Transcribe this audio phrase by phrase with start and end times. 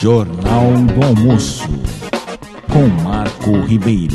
[0.00, 1.68] Jornal do Almoço,
[2.72, 4.14] com Marco Ribeiro.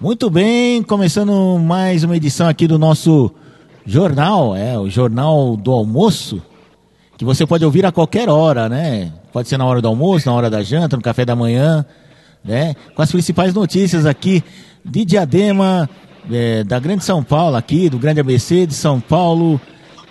[0.00, 3.30] Muito bem, começando mais uma edição aqui do nosso
[3.84, 6.40] jornal, é o Jornal do Almoço,
[7.18, 9.12] que você pode ouvir a qualquer hora, né?
[9.32, 11.84] Pode ser na hora do almoço, na hora da janta, no café da manhã,
[12.44, 12.74] né?
[12.94, 14.42] Com as principais notícias aqui
[14.84, 15.88] de Diadema,
[16.30, 19.60] é, da Grande São Paulo aqui, do Grande ABC de São Paulo,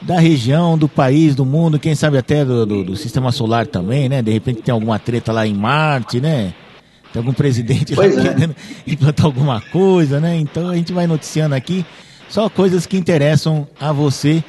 [0.02, 4.10] da região, do país, do mundo, quem sabe até do, do, do, sistema solar também,
[4.10, 4.22] né?
[4.22, 6.54] De repente tem alguma treta lá em Marte, né?
[7.14, 8.34] Tem algum presidente pois lá é.
[8.34, 8.56] querendo
[8.88, 10.38] implantar alguma coisa, né?
[10.38, 11.86] Então a gente vai noticiando aqui
[12.28, 14.44] só coisas que interessam a você,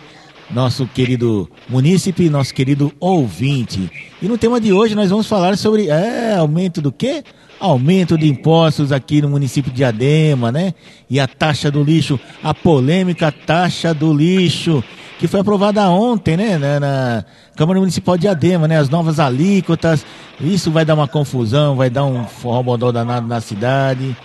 [0.53, 3.91] nosso querido munícipe, nosso querido ouvinte.
[4.21, 7.25] E no tema de hoje nós vamos falar sobre é, aumento do quê?
[7.59, 10.75] Aumento de impostos aqui no município de Adema, né?
[11.09, 14.83] E a taxa do lixo, a polêmica taxa do lixo,
[15.19, 16.59] que foi aprovada ontem, né?
[16.59, 17.25] Na, na
[17.57, 18.79] Câmara Municipal de Adema, né?
[18.79, 20.05] As novas alíquotas.
[20.41, 24.17] Isso vai dar uma confusão, vai dar um forrobodó danado na cidade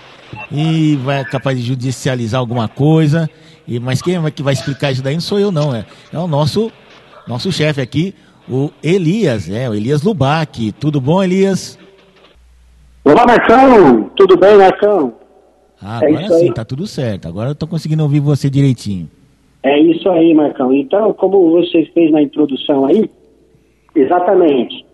[0.51, 3.29] e vai capaz de judicializar alguma coisa.
[3.67, 6.17] E, mas quem é que vai explicar isso daí não sou eu não, é, é
[6.17, 6.71] o nosso
[7.27, 8.15] nosso chefe aqui,
[8.49, 10.71] o Elias, é, o Elias Lubac.
[10.79, 11.77] Tudo bom, Elias?
[13.03, 14.09] Olá, Marcão!
[14.15, 15.13] Tudo bem, Marcão?
[15.81, 16.39] Ah, É agora aí.
[16.39, 17.27] sim, tá tudo certo.
[17.27, 19.09] Agora eu tô conseguindo ouvir você direitinho.
[19.63, 20.73] É isso aí, Marcão.
[20.73, 23.09] Então, como você fez na introdução aí,
[23.93, 24.85] exatamente.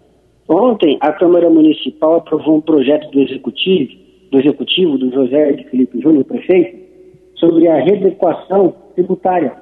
[0.47, 3.91] Ontem a Câmara Municipal aprovou um projeto do Executivo,
[4.31, 6.82] do Executivo, do José de Felipe Júnior, prefeito,
[7.43, 9.53] sobre a readequação tributária,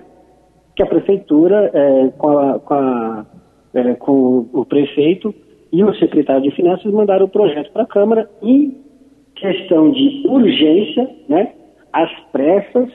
[0.75, 3.25] que a Prefeitura, eh, com, a- com a-
[3.73, 5.33] eh, com o prefeito
[5.73, 8.77] e o secretário de Finanças, mandaram o projeto para a Câmara em
[9.35, 11.53] questão de urgência, né,
[11.91, 12.89] às pressas,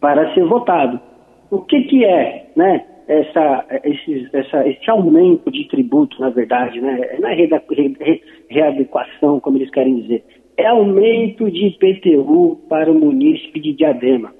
[0.00, 1.00] para ser votado.
[1.50, 7.00] O que, que é né, essa, esse, essa, esse aumento de tributo, na verdade, né?
[7.00, 7.16] É
[7.74, 10.22] re- readequação, como eles querem dizer.
[10.58, 14.34] É aumento de IPTU para o município de Diadema.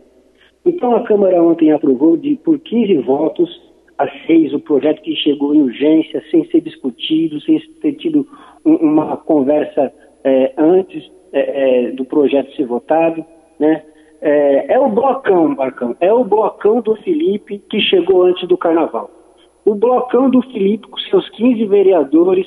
[0.66, 3.48] Então a Câmara ontem aprovou de, por 15 votos
[3.96, 8.26] a 6 o projeto que chegou em urgência, sem ser discutido, sem ter tido
[8.66, 9.92] um- uma conversa
[10.24, 13.24] eh, antes eh, eh, do projeto ser votado.
[13.58, 13.84] Né?
[14.20, 19.08] É, é o blocão, Marcão, é o blocão do Felipe que chegou antes do carnaval.
[19.64, 22.46] O blocão do Felipe com seus 15 vereadores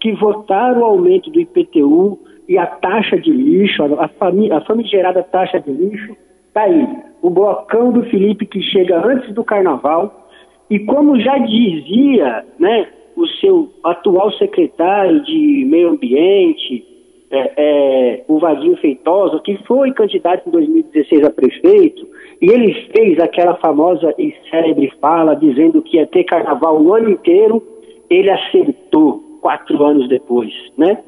[0.00, 5.22] que votaram o aumento do IPTU e a taxa de lixo, a, fami a famigerada
[5.22, 6.16] taxa de lixo,
[6.52, 6.86] tá aí.
[7.22, 10.28] O blocão do Felipe que chega antes do carnaval
[10.70, 16.84] e como já dizia, né, o seu atual secretário de meio ambiente,
[17.30, 22.06] é, é, o Vaguinho Feitosa, que foi candidato em 2016 a prefeito,
[22.40, 27.10] e ele fez aquela famosa e célebre fala dizendo que ia ter carnaval o ano
[27.10, 27.62] inteiro,
[28.08, 30.98] ele acertou quatro anos depois, né?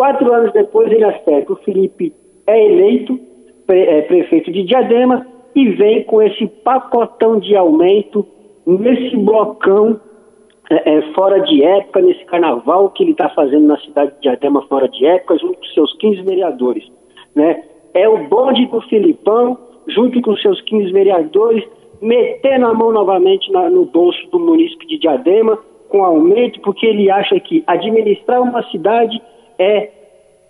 [0.00, 1.52] Quatro anos depois ele acerta.
[1.52, 2.10] O Felipe
[2.46, 3.20] é eleito
[3.66, 8.26] pre- é, prefeito de Diadema e vem com esse pacotão de aumento
[8.66, 10.00] nesse blocão
[10.70, 14.62] é, é, fora de época, nesse carnaval que ele está fazendo na cidade de Diadema
[14.68, 16.84] fora de época, junto com seus 15 vereadores.
[17.36, 17.62] Né?
[17.92, 21.62] É o bonde do Filipão, junto com seus 15 vereadores,
[22.00, 25.58] metendo a mão novamente na- no bolso do município de Diadema,
[25.90, 29.20] com aumento, porque ele acha que administrar uma cidade
[29.60, 29.90] é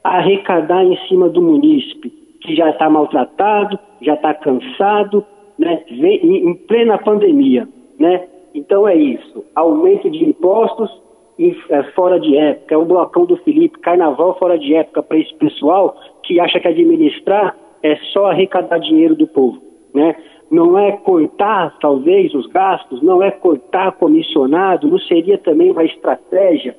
[0.04, 2.10] arrecadar em cima do munícipe,
[2.40, 5.24] que já está maltratado, já está cansado,
[5.58, 5.82] né?
[5.90, 7.68] Em, plena pandemia.
[7.98, 8.24] Né?
[8.54, 10.90] Então é isso, aumento de impostos
[11.38, 15.18] em- é, fora de época, é o blocão do Felipe, carnaval fora de época para
[15.18, 19.60] esse pessoal que acha que administrar é só arrecadar dinheiro do povo.
[19.94, 20.14] Né?
[20.50, 26.74] Não é cortar, talvez, os gastos, não é cortar comissionado, não seria também uma estratégia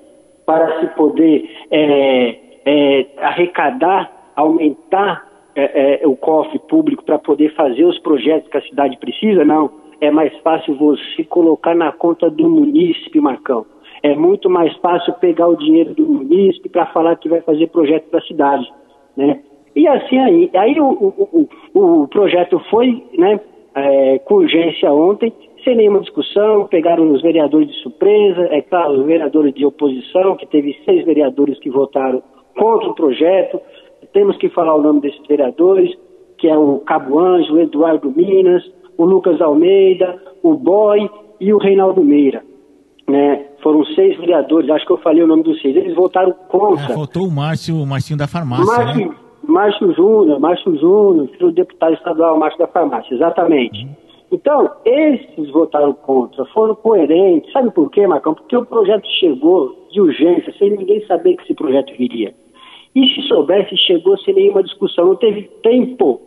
[0.45, 7.83] para se poder é, é, arrecadar, aumentar é, é, o cofre público para poder fazer
[7.83, 9.43] os projetos que a cidade precisa?
[9.43, 9.71] Não.
[9.99, 13.65] É mais fácil você colocar na conta do munícipe, Marcão.
[14.01, 18.09] É muito mais fácil pegar o dinheiro do munícipe para falar que vai fazer projeto
[18.09, 18.67] da cidade,
[19.15, 19.39] né?
[19.75, 23.39] E assim aí, aí o, o, o, o projeto foi, né,
[23.75, 25.31] é, com urgência ontem,
[25.63, 30.45] sem nenhuma discussão, pegaram os vereadores de surpresa, é claro, os vereadores de oposição, que
[30.45, 32.21] teve seis vereadores que votaram
[32.57, 33.59] contra o projeto,
[34.13, 35.91] temos que falar o nome desses vereadores,
[36.37, 38.63] que é o Cabo Anjo, o Eduardo Minas,
[38.97, 41.09] o Lucas Almeida, o Boy
[41.39, 42.43] e o Reinaldo Meira.
[43.07, 43.45] Né?
[43.61, 45.75] Foram seis vereadores, acho que eu falei o nome dos seis.
[45.75, 46.85] Eles votaram contra.
[46.85, 49.15] É, faltou o Márcio, o Marcinho da farmácia, Márcio, né?
[49.47, 53.87] Márcio Júnior, Márcio Júnior, do deputado estadual Márcio da Farmácia, exatamente.
[54.31, 57.51] Então, esses votaram contra, foram coerentes.
[57.51, 58.33] Sabe por quê, Marcão?
[58.33, 62.33] Porque o projeto chegou de urgência, sem ninguém saber que esse projeto viria.
[62.95, 65.05] E se soubesse, chegou sem nenhuma discussão.
[65.05, 66.21] Não teve tempo.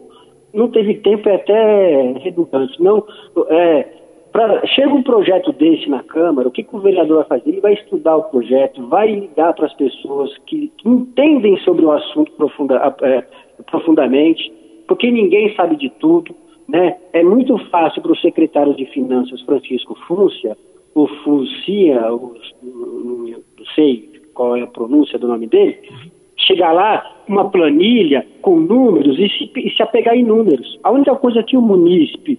[0.52, 2.80] Não teve tempo, é até redundante.
[2.80, 3.04] Não,
[3.48, 3.88] é,
[4.30, 7.50] pra, chega um projeto desse na Câmara, o que, que, o vereador vai fazer?
[7.50, 11.90] Ele vai estudar o projeto, vai ligar para as pessoas que, que, entendem sobre o
[11.90, 13.24] assunto profunda, é,
[13.70, 14.52] profundamente,
[14.86, 16.34] porque ninguém sabe de tudo.
[16.68, 16.96] Né?
[17.12, 20.56] É muito fácil para o secretário de Finanças, Francisco Fúcia,
[20.94, 22.00] o Fúcia,
[22.62, 25.78] não sei qual é a pronúncia do nome dele,
[26.36, 30.78] chegar lá uma planilha com números e se, e se apegar em números.
[30.82, 32.38] A única coisa que o munícipe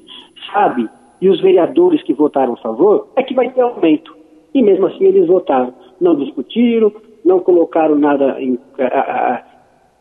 [0.52, 0.88] sabe
[1.22, 4.16] e os vereadores que votaram a favor é que vai ter aumento.
[4.54, 5.74] E mesmo assim eles votaram.
[6.00, 6.92] Não discutiram,
[7.24, 8.60] não colocaram nada em.
[8.80, 9.44] A, a,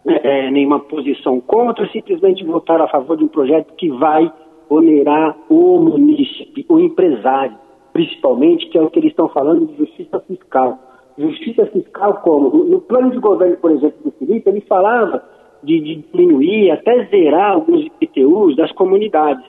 [0.06, 4.31] é, nenhuma posição contra, simplesmente votaram a favor de um projeto que vai
[4.69, 7.56] onerar o munícipe, o empresário,
[7.93, 10.79] principalmente, que é o que eles estão falando de justiça fiscal.
[11.17, 12.65] Justiça fiscal como?
[12.65, 15.23] No plano de governo, por exemplo, do Felipe, ele falava
[15.62, 19.45] de, de diminuir, até zerar alguns IPTUs das comunidades.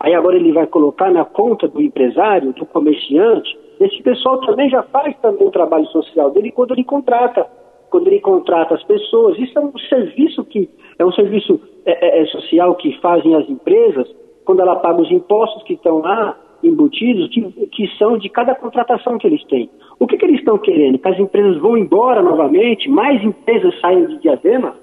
[0.00, 4.82] Aí agora ele vai colocar na conta do empresário, do comerciante, esse pessoal também já
[4.82, 7.46] faz também o trabalho social dele quando ele contrata
[7.90, 9.38] quando ele contrata as pessoas.
[9.38, 13.48] Isso é um serviço que é um serviço é, é, é, social que fazem as
[13.48, 14.08] empresas
[14.44, 19.18] quando ela paga os impostos que estão lá embutidos, que, que são de cada contratação
[19.18, 19.70] que eles têm.
[19.98, 20.98] O que, que eles estão querendo?
[20.98, 24.74] Que as empresas vão embora novamente, mais empresas saem de diadema?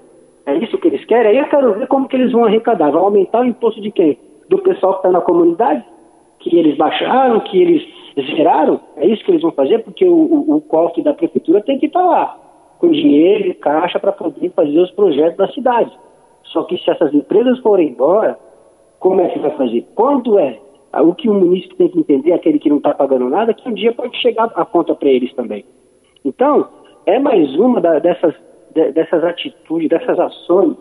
[0.46, 1.32] É isso que eles querem?
[1.32, 2.90] Aí eu quero ver como que eles vão arrecadar.
[2.90, 4.18] Vão aumentar o imposto de quem?
[4.48, 5.84] Do pessoal que está na comunidade?
[6.40, 7.82] Que eles baixaram, que eles
[8.34, 8.80] zeraram?
[8.96, 9.80] É isso que eles vão fazer?
[9.80, 12.47] Porque o, o, o cofre da prefeitura tem que estar tá lá
[12.78, 15.90] com dinheiro e caixa para poder fazer os projetos da cidade.
[16.44, 18.38] Só que se essas empresas forem embora,
[18.98, 19.86] como é que vai fazer?
[19.94, 20.58] Quando é?
[20.94, 23.74] O que o município tem que entender, aquele que não está pagando nada, que um
[23.74, 25.64] dia pode chegar a conta para eles também.
[26.24, 26.68] Então,
[27.04, 28.34] é mais uma da, dessas,
[28.74, 30.76] de, dessas atitudes, dessas ações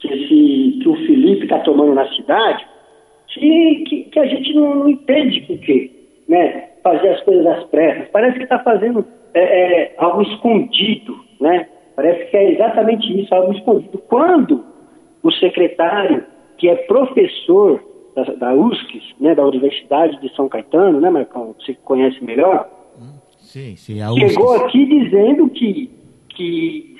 [0.00, 2.66] que, esse, que o Felipe está tomando na cidade,
[3.28, 5.90] que, que, que, a gente não, não entende por quê.
[6.28, 6.70] Né?
[6.82, 8.08] Fazer as coisas às pressas.
[8.08, 11.68] Parece que está fazendo é, é, algo escondido, né?
[11.96, 13.98] Parece que é exatamente isso, algo escondido.
[14.08, 14.64] Quando
[15.22, 16.24] o secretário,
[16.56, 17.82] que é professor
[18.14, 21.54] da, da USC, né, da Universidade de São Caetano, né, Marcão?
[21.58, 22.68] Você conhece melhor?
[23.38, 25.90] Sim, sim, Chegou aqui dizendo que,
[26.28, 26.96] que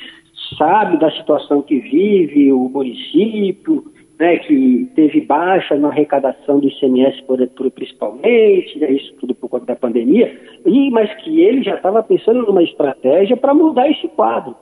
[0.58, 3.84] sabe da situação que vive o município,
[4.20, 9.48] né, que teve baixa na arrecadação do ICMS por, por, principalmente, né, isso tudo por
[9.48, 14.06] conta da pandemia, e, mas que ele já estava pensando numa estratégia para mudar esse
[14.08, 14.54] quadro.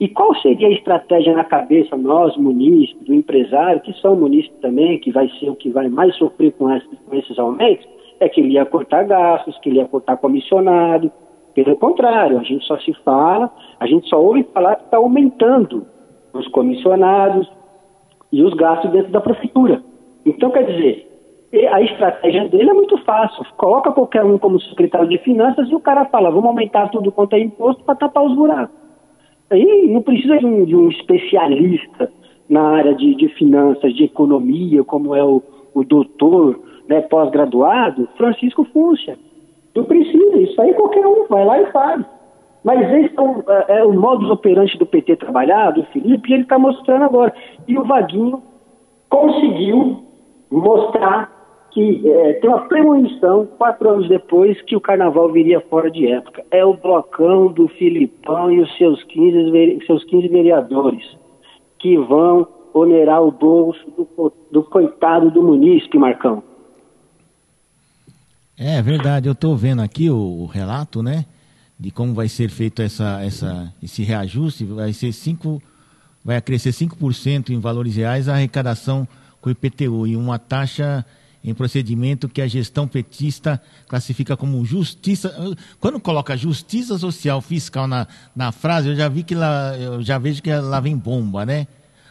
[0.00, 4.98] E qual seria a estratégia na cabeça, nós, munícipes, do empresário, que são munícipes também,
[4.98, 7.86] que vai ser o que vai mais sofrer com, com esses aumentos?
[8.18, 11.10] É que ele ia cortar gastos, que ele ia cortar comissionado.
[11.54, 15.86] Pelo contrário, a gente só se fala, a gente só ouve falar que está aumentando
[16.34, 17.50] os comissionados,
[18.32, 19.82] e os gastos dentro da prefeitura.
[20.24, 21.06] Então, quer dizer,
[21.70, 23.44] a estratégia dele é muito fácil.
[23.56, 27.34] Coloca qualquer um como secretário de finanças e o cara fala, vamos aumentar tudo quanto
[27.34, 28.76] é imposto para tapar os buracos.
[29.50, 32.10] Aí não precisa de um, de um especialista
[32.48, 35.42] na área de, de, finanças, de economia, como é o,
[35.72, 39.16] o doutor né, pós-graduado, Francisco Fúcia.
[39.74, 42.04] Não precisa, isso aí qualquer um vai lá e faz.
[42.66, 46.34] Mas esse é o, é, é o modus operandi do PT trabalhar, do Felipe, e
[46.34, 47.32] ele está mostrando agora.
[47.68, 48.42] E o Vaguinho
[49.08, 50.02] conseguiu
[50.50, 51.30] mostrar
[51.70, 56.44] que é, tem uma premonição, quatro anos depois, que o carnaval viria fora de época.
[56.50, 61.04] É o blocão do Filipão e os seus 15, seus 15 vereadores,
[61.78, 66.42] que vão onerar o bolso do, do coitado do munícipe, Marcão.
[68.58, 71.26] É verdade, eu estou vendo aqui o, o relato, né?
[71.78, 75.62] De como vai ser feito essa, essa, esse reajuste, vai ser 5,
[76.24, 79.06] vai crescer 5% em valores reais a arrecadação
[79.40, 81.04] com o IPTU e uma taxa
[81.44, 85.32] em procedimento que a gestão petista classifica como justiça.
[85.78, 90.18] Quando coloca justiça social fiscal na, na frase, eu já vi que lá, eu já
[90.18, 91.68] vejo que lá vem bomba, né?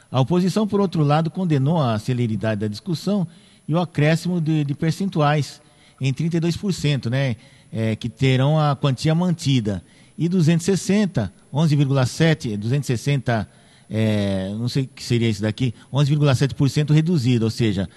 [0.10, 3.27] A oposição, por outro lado, condenou a celeridade da discussão
[3.67, 5.62] e o acréscimo de, de percentuais
[6.00, 7.36] em 32%, né?
[7.75, 9.84] É, que terão a quantia mantida.
[10.17, 13.48] E 260, 11,7, 260,
[13.91, 17.89] é, não sei o que seria isso daqui, 11,7% reduzido, ou seja,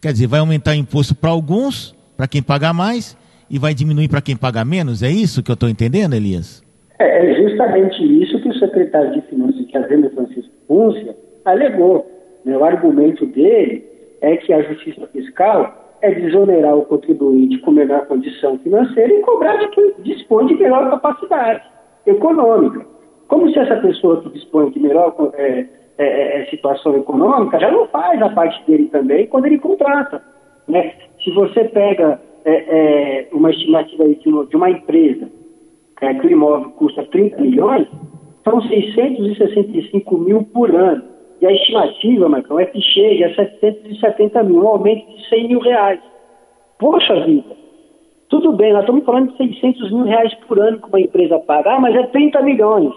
[0.00, 3.18] quer dizer, vai aumentar o imposto para alguns, para quem paga mais,
[3.50, 6.64] e vai diminuir para quem paga menos, é isso que eu estou entendendo, Elias?
[6.98, 12.14] É, é justamente isso que o secretário de Finanças, que é a Francisco Púncia, alegou.
[12.46, 13.84] O argumento dele
[14.22, 19.56] é que a justiça fiscal é desonerar o contribuinte com menor condição financeira e cobrar
[19.56, 21.62] de quem dispõe de melhor capacidade
[22.06, 22.86] econômica.
[23.26, 25.66] Como se essa pessoa que dispõe de melhor é,
[25.98, 30.22] é, é, situação econômica já não faz a parte dele também quando ele contrata.
[30.66, 30.92] Né?
[31.22, 34.04] Se você pega é, é, uma estimativa
[34.44, 35.28] de uma empresa
[36.00, 37.88] é, que o imóvel custa 30 milhões,
[38.44, 41.02] são 665 mil por ano.
[41.40, 45.60] E a estimativa, Marcão, é que chegue a 770 mil, um aumento de 100 mil
[45.60, 46.00] reais.
[46.78, 47.56] Poxa vida!
[48.28, 51.76] Tudo bem, nós estamos falando de 600 mil reais por ano que uma empresa paga,
[51.76, 52.92] ah, mas é 30 milhões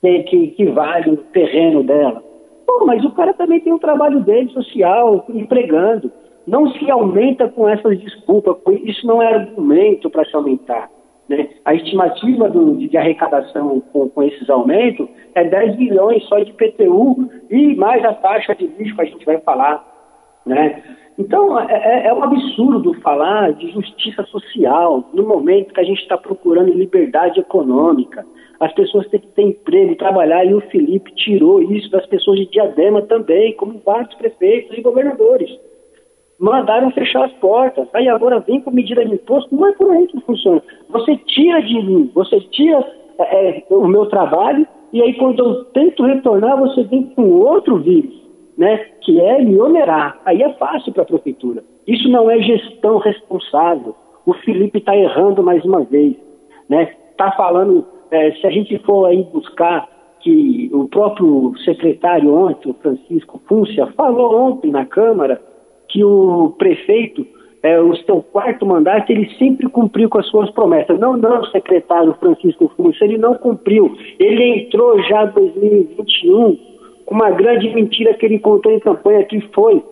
[0.00, 2.22] que, que, que vale o terreno dela.
[2.66, 6.10] Pô, mas o cara também tem o um trabalho dele social, empregando.
[6.46, 10.88] Não se aumenta com essas desculpas, isso não é argumento para se aumentar.
[11.28, 11.48] Né?
[11.64, 17.28] A estimativa do, de, arrecadação com, com, esses aumentos é 10 bilhões só de PTU
[17.50, 19.84] e mais a taxa de lixo que a gente vai falar.
[20.44, 20.82] Né?
[21.18, 26.02] Então, é, é, é um absurdo falar de justiça social no momento que a gente
[26.02, 28.24] está procurando liberdade econômica.
[28.60, 32.46] As pessoas têm que ter emprego, trabalhar, e o Felipe tirou isso das pessoas de
[32.46, 35.50] Diadema também, como vários prefeitos e governadores
[36.38, 37.88] mandaram fechar as portas.
[37.94, 40.62] Aí agora vem com medida de imposto, não é por aí que funciona.
[40.90, 42.84] Você tira de mim, você tira
[43.18, 48.14] é, o meu trabalho, e aí quando eu tento retornar, você vem com outro vírus,
[48.56, 48.76] né?
[49.00, 50.20] Que é me onerar.
[50.24, 51.64] Aí é fácil para a prefeitura.
[51.86, 53.94] Isso não é gestão responsável.
[54.24, 56.16] O Felipe está errando mais uma vez,
[56.68, 56.92] né?
[57.10, 59.88] Está falando, é, se a gente for aí buscar
[60.20, 65.40] que o próprio secretário ontem, o Francisco Fúncia, falou ontem na Câmara
[65.96, 67.26] que o prefeito,
[67.62, 71.00] é, o seu quarto mandato, ele sempre cumpriu com as suas promessas.
[71.00, 73.96] Não, não, secretário Francisco Fúcio, ele não cumpriu.
[74.20, 76.58] Ele entrou já em 2021
[77.06, 79.82] com uma grande mentira que ele contou em campanha, que foi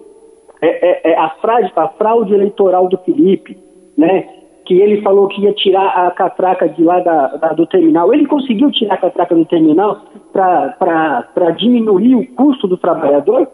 [0.60, 3.56] é, é, é, a, frase, a fraude eleitoral do Felipe,
[3.96, 4.28] né?
[4.66, 8.12] que ele falou que ia tirar a catraca de lá da, da, do terminal.
[8.12, 13.48] Ele conseguiu tirar a catraca do terminal para diminuir o custo do trabalhador?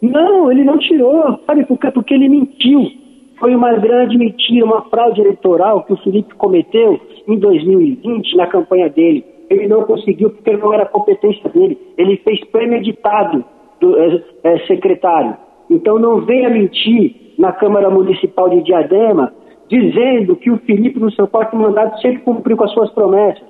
[0.00, 1.38] Não, ele não tirou.
[1.46, 1.90] Sabe por quê?
[1.90, 2.90] Porque ele mentiu.
[3.38, 8.88] Foi uma grande mentira, uma fraude eleitoral que o Felipe cometeu em 2020 na campanha
[8.88, 9.24] dele.
[9.48, 11.78] Ele não conseguiu porque não era competência dele.
[11.96, 13.44] Ele fez premeditado
[13.80, 15.36] do é, secretário.
[15.70, 19.32] Então não venha mentir na Câmara Municipal de Diadema
[19.68, 23.42] dizendo que o Felipe, no seu quarto mandato, sempre cumpriu com as suas promessas.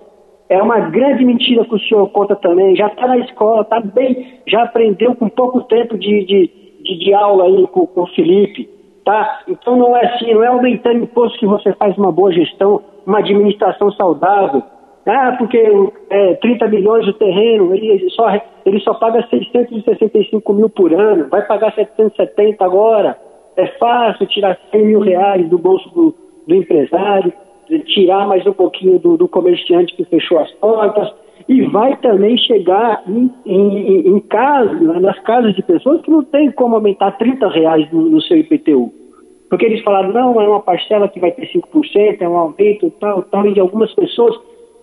[0.49, 2.75] É uma grande mentira que o senhor conta também.
[2.75, 6.50] Já está na escola, está bem, já aprendeu com pouco tempo de, de,
[6.83, 8.69] de, de aula aí com, com, o Felipe.
[9.05, 9.40] Tá?
[9.47, 13.19] Então não é assim, não é aumentando imposto que você faz uma boa gestão, uma
[13.19, 14.62] administração saudável.
[15.07, 15.59] Ah, porque
[16.11, 18.28] é, 30 milhões de terreno, ele só,
[18.64, 23.19] ele só paga 665 mil por ano, vai pagar 770 agora.
[23.57, 26.14] É fácil tirar 100 mil reais do bolso do,
[26.47, 27.33] do empresário
[27.87, 31.13] tirar mais um pouquinho do, do comerciante que fechou as portas
[31.49, 36.51] e vai também chegar em, em, em casas, nas casas de pessoas que não tem
[36.53, 38.93] como aumentar 30 reais no, no, seu IPTU.
[39.49, 43.23] Porque eles falaram, não, é uma parcela que vai ter 5%, é um aumento, tal,
[43.23, 44.39] tal, e algumas pessoas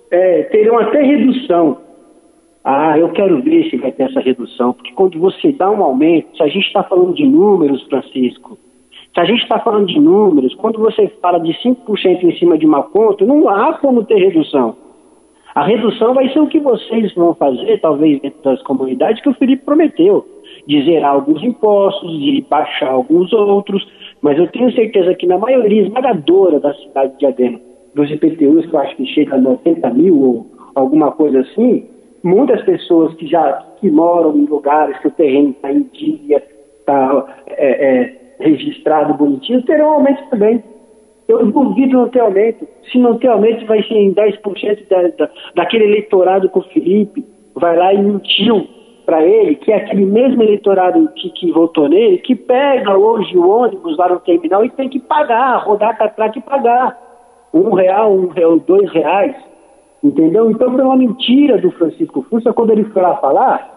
[0.10, 1.78] é, terão até redução.
[2.64, 6.36] Ah, eu quero ver se vai ter essa redução, porque quando você dá um aumento,
[6.36, 8.58] se a gente está falando de números, Francisco,
[9.16, 12.66] se a gente está falando de números, quando você fala de 5% em cima de
[12.66, 14.76] uma conta, não há como ter redução.
[15.56, 19.34] A redução vai ser o que vocês vão fazer, talvez dentro das comunidades, que o
[19.36, 20.26] Felipe prometeu.
[20.68, 23.88] De zerar alguns impostos, de baixar alguns outros,
[24.22, 27.60] mas eu tenho certeza que na maioria esmagadora da cidade de Diadema,
[27.94, 31.86] dos IPTUs, que eu acho que chega a 90 mil ou alguma coisa assim,
[32.22, 36.44] muitas pessoas que já que moram em lugares que o terreno está em dia,
[36.80, 40.64] está é, é, registrado bonitinho, terão aumento também.
[41.28, 42.68] Eu duvido não ter aumento.
[42.92, 47.26] Se não ter aumento, vai ser em 10% da, da, daquele eleitorado com o Felipe,
[47.56, 48.68] vai lá e mentiu
[49.06, 53.48] para ele, que é aquele mesmo eleitorado que, que votou nele, que pega hoje o
[53.48, 57.00] ônibus lá no terminal e tem que pagar, rodar a catraca e pagar.
[57.54, 59.36] Um real, um real, dois reais.
[60.04, 60.52] Entendeu?
[60.52, 63.74] Então foi uma mentira do Francisco Fussa quando ele foi lá falar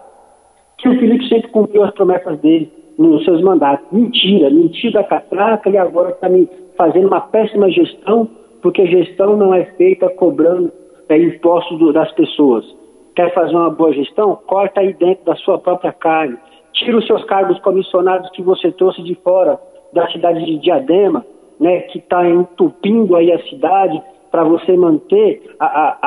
[0.77, 3.87] que o Felipe sempre cumpriu as promessas dele nos seus mandatos.
[3.93, 8.29] Mentira, mentira catraca e agora está me fazendo uma péssima gestão,
[8.61, 10.73] porque gestão não é feita cobrando
[11.09, 12.65] é, impostos do, das pessoas.
[13.15, 14.37] Quer fazer uma boa gestão?
[14.47, 16.37] Corta aí dentro da sua própria carne.
[16.73, 19.59] Tira os seus cargos comissionados que você trouxe de fora
[19.93, 21.25] da cidade de Diadema,
[21.59, 24.01] né, que está entupindo aí a cidade
[24.31, 25.99] para você manter a, a,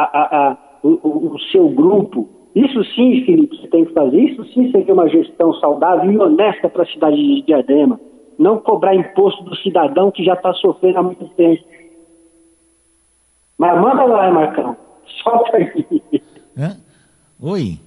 [0.51, 4.19] a, o, o seu grupo isso sim, Felipe, você tem que fazer.
[4.19, 7.99] Isso sim seria uma gestão saudável e honesta para a cidade de Diadema.
[8.37, 11.63] não cobrar imposto do cidadão que já está sofrendo há muito tempo.
[13.57, 14.75] Mas manda lá, Marcão.
[15.23, 16.01] Solta aí.
[16.57, 16.77] Hã?
[17.39, 17.79] Oi.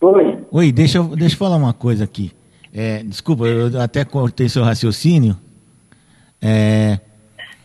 [0.00, 0.38] Oi.
[0.50, 2.30] Oi, deixa eu, deixa eu falar uma coisa aqui.
[2.74, 5.36] É, desculpa, eu até cortei seu raciocínio.
[6.40, 6.98] É,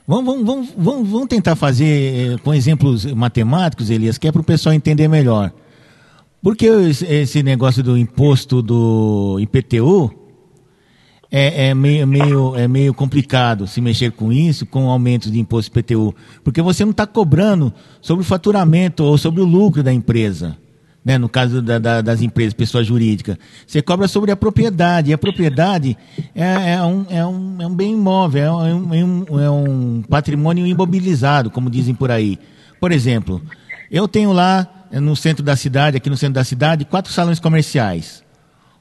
[0.08, 4.42] vamos, vamos, vamos, vamos, vamos tentar fazer é, com exemplos matemáticos, Elias, que é para
[4.42, 5.52] o pessoal entender melhor.
[6.42, 10.12] Porque esse negócio do imposto do IPTU
[11.30, 15.72] é, é, meio, meio, é meio complicado se mexer com isso, com aumento de imposto
[15.72, 16.16] IPTU.
[16.44, 20.58] Porque você não está cobrando sobre o faturamento ou sobre o lucro da empresa
[21.08, 23.40] né, no caso da, da, das empresas, pessoa jurídica.
[23.66, 25.98] Você cobra sobre a propriedade, e a propriedade
[26.36, 30.02] é, é, um, é, um, é um bem imóvel, é um, é, um, é um
[30.02, 32.38] patrimônio imobilizado, como dizem por aí.
[32.78, 33.42] Por exemplo,
[33.90, 38.24] eu tenho lá no centro da cidade, aqui no centro da cidade, quatro salões comerciais.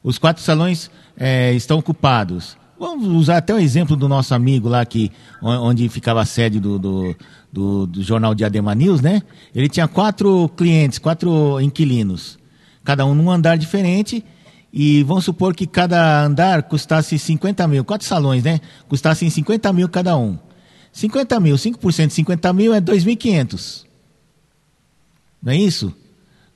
[0.02, 2.56] Os quatro salões é, estão ocupados.
[2.78, 5.10] Vamos usar até o exemplo do nosso amigo lá, que,
[5.42, 7.16] onde ficava a sede do, do,
[7.50, 9.22] do, do jornal Diadema News, né?
[9.54, 12.38] Ele tinha quatro clientes, quatro inquilinos,
[12.84, 14.22] cada um num andar diferente.
[14.70, 18.60] E vamos supor que cada andar custasse 50 mil, quatro salões, né?
[18.86, 20.38] Custassem 50 mil cada um.
[20.92, 23.85] 50 mil, 5% de 50 mil é 2.500.
[25.46, 25.94] Não é isso?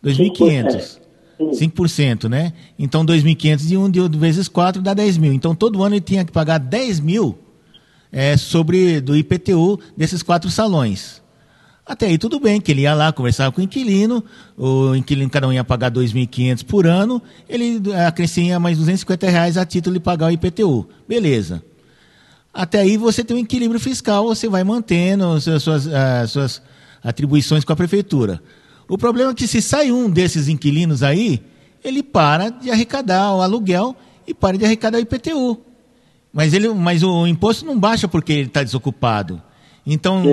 [0.04, 0.98] 2.500.
[1.38, 2.52] 5%, né?
[2.76, 5.32] Então, 2.500 de 1 de vezes 4 dá 10 mil.
[5.32, 7.38] Então, todo ano ele tinha que pagar 10 mil
[8.10, 11.22] é, sobre do IPTU desses quatro salões.
[11.86, 14.24] Até aí tudo bem, que ele ia lá, conversava com o inquilino,
[14.58, 19.64] o inquilino cada um ia pagar 2.500 por ano, ele acrescia mais 250 reais a
[19.64, 20.88] título de pagar o IPTU.
[21.08, 21.62] Beleza.
[22.52, 26.62] Até aí você tem um equilíbrio fiscal, você vai mantendo as suas, as suas
[27.02, 28.42] atribuições com a prefeitura.
[28.90, 31.40] O problema é que se sai um desses inquilinos aí,
[31.84, 33.94] ele para de arrecadar o aluguel
[34.26, 35.60] e para de arrecadar o IPTU.
[36.32, 39.40] Mas, ele, mas o imposto não baixa porque ele está desocupado.
[39.86, 40.24] Então,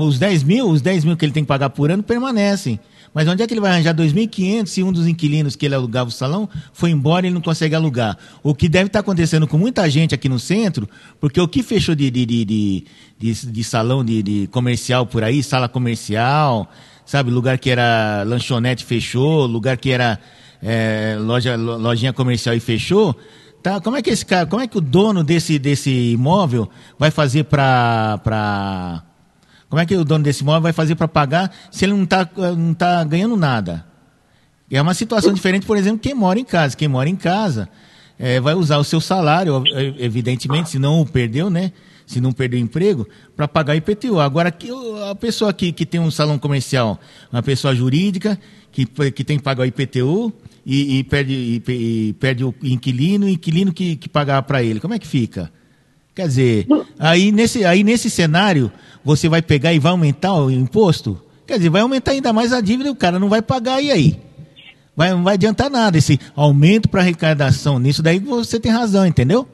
[0.00, 2.80] os 10 mil, os 10 mil que ele tem que pagar por ano permanecem.
[3.12, 6.08] Mas onde é que ele vai arranjar 2.500 se um dos inquilinos que ele alugava
[6.08, 8.16] o salão foi embora e ele não consegue alugar?
[8.42, 10.88] O que deve estar tá acontecendo com muita gente aqui no centro,
[11.20, 12.84] porque o que fechou de, de, de, de,
[13.18, 16.70] de, de salão de, de comercial por aí, sala comercial,
[17.10, 17.28] sabe?
[17.28, 20.20] Lugar que era lanchonete fechou, lugar que era
[20.62, 23.18] é, loja, lojinha comercial e fechou.
[23.60, 27.10] Tá, como é que esse cara, como é que o dono desse, desse imóvel vai
[27.10, 29.02] fazer para para
[29.68, 32.28] como é que o dono desse imóvel vai fazer para pagar se ele não está
[32.56, 33.84] não tá ganhando nada?
[34.70, 36.76] É uma situação diferente, por exemplo, quem mora em casa.
[36.76, 37.68] Quem mora em casa
[38.16, 39.64] é, vai usar o seu salário,
[39.98, 41.72] evidentemente, se não o perdeu, né?
[42.06, 44.18] Se não perder o emprego, para pagar IPTU.
[44.20, 44.54] Agora,
[45.10, 47.00] a pessoa que, que tem um salão comercial,
[47.32, 48.38] uma pessoa jurídica,
[48.72, 50.32] que, que tem que pagar o IPTU
[50.64, 54.80] e, e perde, e, e, perde o inquilino, o inquilino que, que pagar para ele,
[54.80, 55.50] como é que fica?
[56.14, 56.66] Quer dizer,
[56.98, 58.70] aí nesse, aí nesse cenário,
[59.04, 61.20] você vai pegar e vai aumentar o imposto?
[61.46, 64.20] Quer dizer, vai aumentar ainda mais a dívida, o cara não vai pagar, e aí?
[64.96, 67.78] Vai, não vai adiantar nada esse aumento para arrecadação.
[67.78, 69.48] Nisso daí você tem razão, entendeu?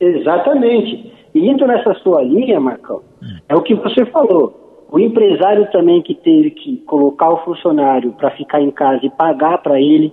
[0.00, 1.12] Exatamente.
[1.34, 3.02] E indo nessa sua linha, Marcão,
[3.48, 4.86] é o que você falou.
[4.90, 9.58] O empresário também que teve que colocar o funcionário para ficar em casa e pagar
[9.58, 10.12] para ele,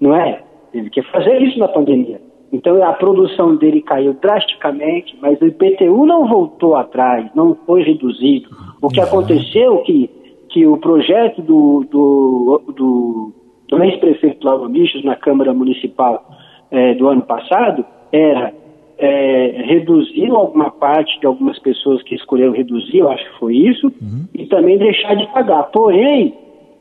[0.00, 0.42] não é?
[0.72, 2.20] Teve que fazer isso na pandemia.
[2.52, 8.48] Então a produção dele caiu drasticamente, mas o IPTU não voltou atrás, não foi reduzido.
[8.80, 10.10] O que aconteceu que
[10.56, 13.32] que o projeto do, do, do,
[13.68, 16.24] do ex-prefeito Lauro Michos na Câmara Municipal
[16.70, 18.54] é, do ano passado era
[18.98, 23.86] é, reduzir alguma parte de algumas pessoas que escolheram reduzir, eu acho que foi isso,
[23.86, 24.26] uhum.
[24.34, 25.64] e também deixar de pagar.
[25.64, 26.34] Porém,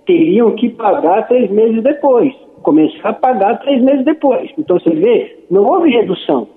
[0.06, 4.50] teriam que pagar três meses depois, começar a pagar três meses depois.
[4.58, 6.48] Então você vê, não houve redução.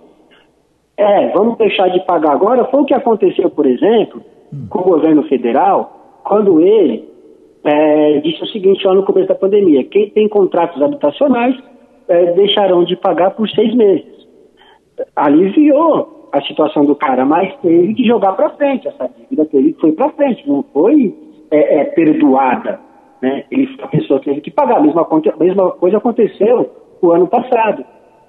[0.96, 2.64] É, vamos deixar de pagar agora.
[2.66, 4.66] Foi o que aconteceu, por exemplo, uhum.
[4.68, 7.08] com o governo federal, quando ele
[7.64, 11.56] é, disse o seguinte lá no começo da pandemia: quem tem contratos habitacionais
[12.08, 14.17] é, deixarão de pagar por seis meses
[15.16, 18.86] aliviou a situação do cara, mas teve que jogar para frente.
[18.88, 21.14] Essa dívida que foi para frente, não foi
[21.50, 22.80] é, é, perdoada.
[23.22, 23.44] Né?
[23.50, 24.78] Ele, a pessoa teve que pagar.
[24.78, 25.06] A mesma,
[25.38, 27.84] mesma coisa aconteceu o ano passado,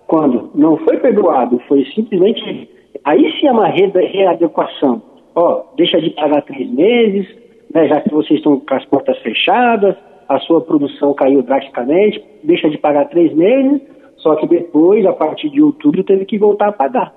[0.07, 2.69] quando não foi perdoado, foi simplesmente.
[3.03, 5.01] Aí sim é uma readequação.
[5.35, 7.27] Ó, deixa de pagar três meses,
[7.73, 9.95] né, já que vocês estão com as portas fechadas,
[10.27, 13.81] a sua produção caiu drasticamente, deixa de pagar três meses,
[14.19, 17.13] só que depois, a partir de outubro, teve que voltar a pagar.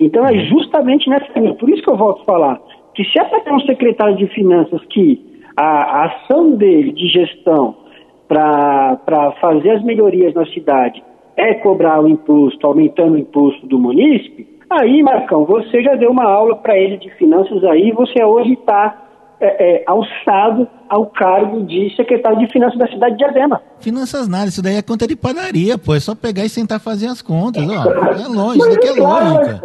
[0.00, 0.44] Então é uhum.
[0.46, 1.54] justamente nessa linha.
[1.54, 2.60] Por isso que eu volto a falar
[2.94, 5.20] que se é para ter um secretário de finanças que
[5.56, 7.76] a, a ação dele de gestão
[8.28, 11.02] para fazer as melhorias na cidade
[11.36, 16.24] é cobrar o imposto, aumentando o imposto do munícipe, Aí, Marcão, você já deu uma
[16.24, 19.03] aula para ele de finanças aí, você hoje está
[19.40, 23.60] é, é, alçado ao cargo de secretário de finanças da cidade de Adema.
[23.80, 25.94] Finanças nada, isso daí é conta de padaria, pô.
[25.94, 27.84] É só pegar e sentar fazer as contas, ó.
[28.14, 29.62] É lógico, isso aqui é lógica.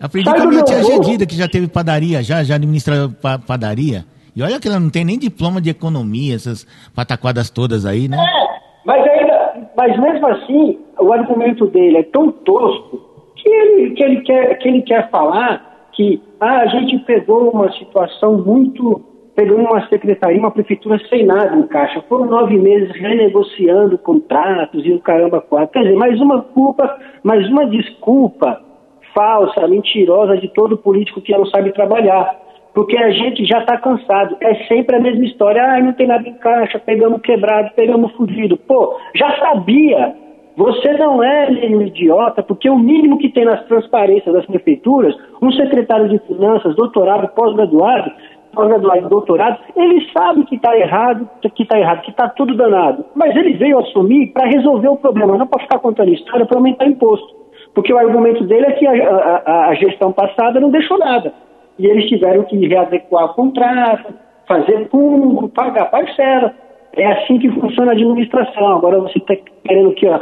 [0.00, 3.10] Aprendi com a minha tia Gedida, que já teve padaria, já, já administra
[3.46, 4.04] padaria.
[4.34, 8.16] E olha que ela não tem nem diploma de economia, essas pataquadas todas aí, né?
[8.16, 13.00] É, mas ainda, mas mesmo assim, o argumento dele é tão tosco
[13.36, 15.69] que ele, que ele, quer, que ele quer falar
[16.00, 19.02] que ah, a gente pegou uma situação muito.
[19.36, 22.02] Pegou uma secretaria, uma prefeitura sem nada em caixa.
[22.08, 25.72] Foram nove meses renegociando contratos e o caramba quatro.
[25.72, 28.60] Quer dizer, mais uma culpa, mais uma desculpa
[29.14, 32.34] falsa, mentirosa de todo político que não sabe trabalhar.
[32.74, 34.36] Porque a gente já está cansado.
[34.40, 35.62] É sempre a mesma história.
[35.62, 38.56] Ah, não tem nada em caixa, pegamos quebrado, pegamos fugido.
[38.56, 40.14] Pô, já sabia
[40.56, 45.50] você não é um idiota, porque o mínimo que tem nas transparências das prefeituras, um
[45.52, 48.10] secretário de finanças, doutorado, pós-graduado,
[48.52, 53.04] pós-graduado e doutorado, ele sabe que está errado, que está errado, que está tudo danado.
[53.14, 56.86] Mas ele veio assumir para resolver o problema, não para ficar contando história para aumentar
[56.86, 57.40] imposto.
[57.74, 61.32] Porque o argumento dele é que a, a, a gestão passada não deixou nada.
[61.78, 64.12] E eles tiveram que readequar o contrato,
[64.46, 66.52] fazer fundo, pagar parcela.
[66.96, 68.68] É assim que funciona a administração.
[68.68, 70.20] Agora você está querendo que a,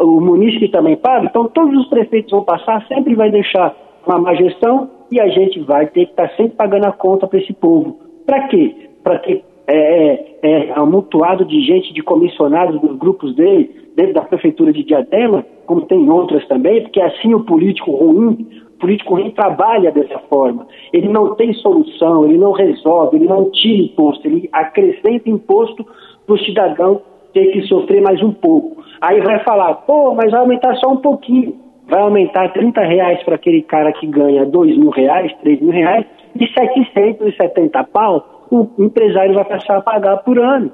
[0.00, 3.74] o município também pague, então todos os prefeitos vão passar, sempre vai deixar
[4.06, 7.26] uma má gestão e a gente vai ter que estar tá sempre pagando a conta
[7.26, 7.98] para esse povo.
[8.26, 8.74] Para quê?
[9.02, 14.22] Para ter é, é, é, amontoado de gente, de comissionados dos grupos dele, dentro da
[14.22, 19.30] prefeitura de Diadema, como tem outras também, porque assim o político ruim, o político ruim
[19.30, 20.66] trabalha dessa forma.
[20.92, 25.86] Ele não tem solução, ele não resolve, ele não tira imposto, ele acrescenta imposto
[26.30, 27.00] para o cidadão
[27.32, 28.82] ter que sofrer mais um pouco.
[29.00, 31.54] Aí vai falar, pô, mas vai aumentar só um pouquinho.
[31.88, 36.06] Vai aumentar 30 reais para aquele cara que ganha 2 mil reais, 3 mil reais,
[36.36, 40.70] e 770 pau, o empresário vai passar a pagar por ano.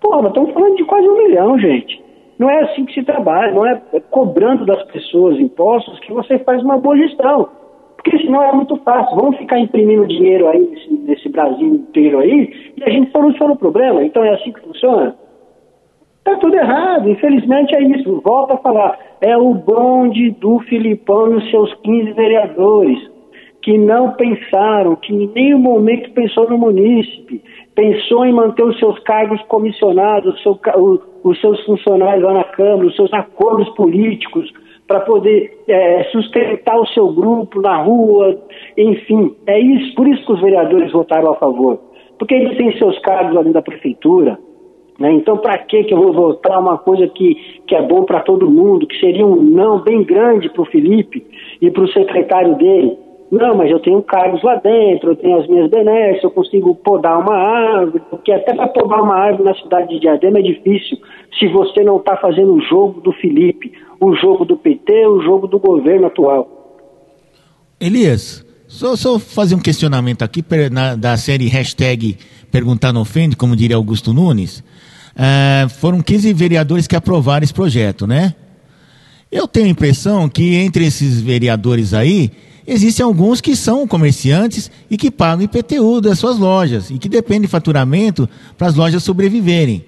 [0.00, 2.04] Pô, nós estamos falando de quase um milhão, gente.
[2.38, 6.62] Não é assim que se trabalha, não é cobrando das pessoas impostos que você faz
[6.62, 7.48] uma boa gestão.
[8.06, 9.16] Porque senão é muito fácil.
[9.16, 13.58] Vamos ficar imprimindo dinheiro aí nesse, nesse Brasil inteiro aí e a gente soluciona o
[13.58, 14.04] problema.
[14.04, 15.16] Então é assim que funciona?
[16.18, 17.10] Está tudo errado.
[17.10, 18.22] Infelizmente é isso.
[18.24, 18.96] Volto a falar.
[19.20, 23.10] É o bonde do Filipão e seus 15 vereadores
[23.60, 27.42] que não pensaram, que em nenhum momento pensou no munícipe,
[27.74, 30.60] pensou em manter os seus cargos comissionados, os, seu,
[31.24, 34.48] os seus funcionários lá na Câmara, os seus acordos políticos,
[34.86, 38.38] para poder é, sustentar o seu grupo na rua,
[38.76, 39.34] enfim.
[39.46, 41.78] É isso, por isso que os vereadores votaram a favor.
[42.18, 44.38] Porque eles têm seus cargos ali da prefeitura.
[44.98, 45.12] Né?
[45.12, 47.34] Então, para que eu vou votar uma coisa que,
[47.66, 51.26] que é bom para todo mundo, que seria um não bem grande para o Felipe
[51.60, 53.05] e para o secretário dele?
[53.30, 57.18] Não, mas eu tenho cargos lá dentro, eu tenho as minhas benesses, eu consigo podar
[57.18, 60.96] uma árvore, porque até para podar uma árvore na cidade de Diadema é difícil
[61.38, 65.48] se você não está fazendo o jogo do Felipe, o jogo do PT, o jogo
[65.48, 66.48] do governo atual.
[67.80, 72.16] Elias, só, só fazer um questionamento aqui na, da série hashtag
[72.50, 74.64] Perguntar não ofende, como diria Augusto Nunes.
[75.14, 78.34] É, foram 15 vereadores que aprovaram esse projeto, né?
[79.30, 82.30] Eu tenho a impressão que entre esses vereadores aí,
[82.66, 87.42] existem alguns que são comerciantes e que pagam IPTU das suas lojas e que dependem
[87.42, 89.84] de faturamento para as lojas sobreviverem.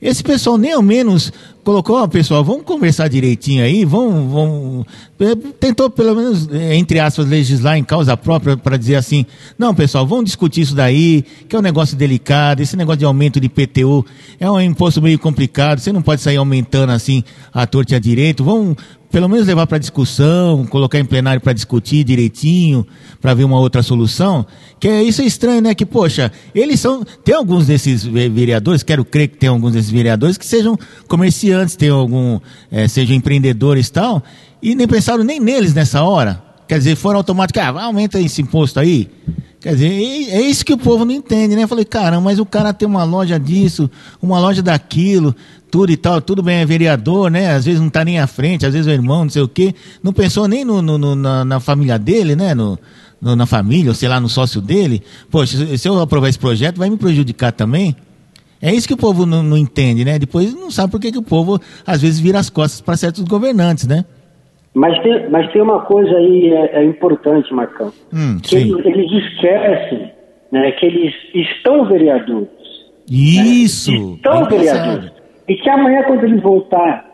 [0.00, 1.30] Esse pessoal nem ao menos
[1.62, 4.86] colocou, ó, pessoal, vamos conversar direitinho aí, vamos, vamos.
[5.20, 9.26] É, tentou, pelo menos, é, entre aspas, legislar em causa própria para dizer assim:
[9.58, 13.38] não, pessoal, vamos discutir isso daí, que é um negócio delicado, esse negócio de aumento
[13.38, 14.04] de PTU
[14.38, 17.98] é um imposto meio complicado, você não pode sair aumentando assim a torta e a
[17.98, 18.76] direito, vamos,
[19.10, 22.86] pelo menos levar para discussão, colocar em plenário para discutir direitinho,
[23.20, 24.46] para ver uma outra solução.
[24.78, 25.74] Que é isso é estranho, né?
[25.74, 30.38] Que poxa, eles são tem alguns desses vereadores, quero crer que tem alguns desses vereadores
[30.38, 32.38] que sejam comerciantes, tenham algum
[32.70, 34.22] é, sejam empreendedores e tal,
[34.62, 36.42] e nem pensaram nem neles nessa hora.
[36.68, 39.10] Quer dizer, foram automáticos, ah, aumenta esse imposto aí.
[39.60, 41.64] Quer dizer, é isso que o povo não entende, né?
[41.64, 43.90] Eu falei, caramba, mas o cara tem uma loja disso,
[44.22, 45.36] uma loja daquilo,
[45.70, 47.50] tudo e tal, tudo bem, é vereador, né?
[47.52, 49.74] Às vezes não está nem à frente, às vezes é irmão, não sei o quê.
[50.02, 52.54] Não pensou nem no, no, no na, na, família dele, né?
[52.54, 52.78] No,
[53.20, 55.02] no, na família, ou sei lá, no sócio dele.
[55.30, 57.94] Poxa, se eu aprovar esse projeto, vai me prejudicar também?
[58.62, 60.18] É isso que o povo não, não entende, né?
[60.18, 63.24] Depois não sabe por que, que o povo às vezes vira as costas para certos
[63.24, 64.04] governantes, né?
[64.74, 67.92] Mas tem, mas tem uma coisa aí é, é importante, Marcão.
[68.12, 70.12] Hum, que eles, eles, esquecem
[70.52, 72.48] né, que eles estão vereadores.
[73.10, 73.90] Isso!
[73.90, 74.14] Né?
[74.14, 75.19] Estão vereadores.
[75.50, 77.04] E que amanhã, quando eles voltar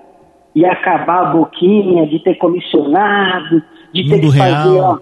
[0.54, 3.62] e acabar a boquinha de ter comissionado,
[3.94, 4.78] de ter que fazer.
[4.78, 4.98] Ó,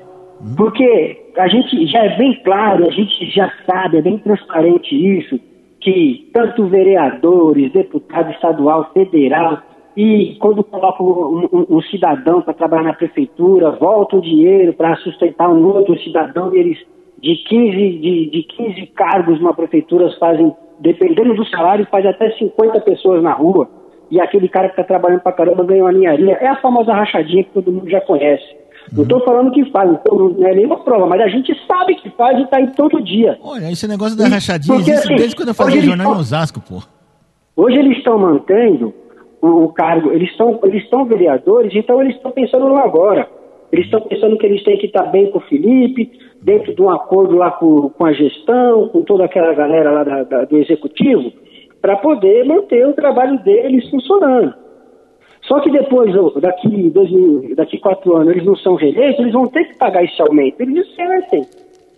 [0.57, 5.41] porque a gente já é bem claro, a gente já sabe, é bem transparente isso,
[5.81, 9.63] que tanto vereadores, deputado estadual, federal,
[9.97, 14.95] e quando colocam um, um, um cidadão para trabalhar na prefeitura, volta o dinheiro para
[14.99, 16.79] sustentar um outro cidadão e eles
[17.21, 22.81] de 15, de, de 15 cargos numa prefeitura fazem, dependendo do salário, faz até 50
[22.81, 23.69] pessoas na rua.
[24.11, 26.37] E aquele cara que está trabalhando para caramba ganha uma ninharia.
[26.41, 28.45] É a famosa rachadinha que todo mundo já conhece.
[28.93, 28.99] Uhum.
[28.99, 32.39] Não estou falando que faz, não é nenhuma prova, mas a gente sabe que faz
[32.39, 33.39] e está aí todo dia.
[33.43, 36.61] Olha, esse negócio da rachadinha Porque, existe assim, desde quando eu fazia jornal em Osasco,
[36.61, 36.83] pô.
[37.57, 38.93] Hoje eles estão mantendo
[39.41, 43.29] o, o cargo, eles estão eles vereadores, então eles estão pensando no agora.
[43.73, 46.11] Eles estão pensando que eles têm que estar bem com o Felipe,
[46.45, 50.23] dentro de um acordo lá com, com a gestão, com toda aquela galera lá da,
[50.25, 51.33] da, do executivo,
[51.81, 54.53] para poder manter o trabalho deles funcionando.
[55.43, 59.65] Só que depois, daqui, dois, daqui quatro anos, eles não são reeleitos, eles vão ter
[59.65, 60.61] que pagar esse aumento.
[60.61, 61.47] Eles esquecem.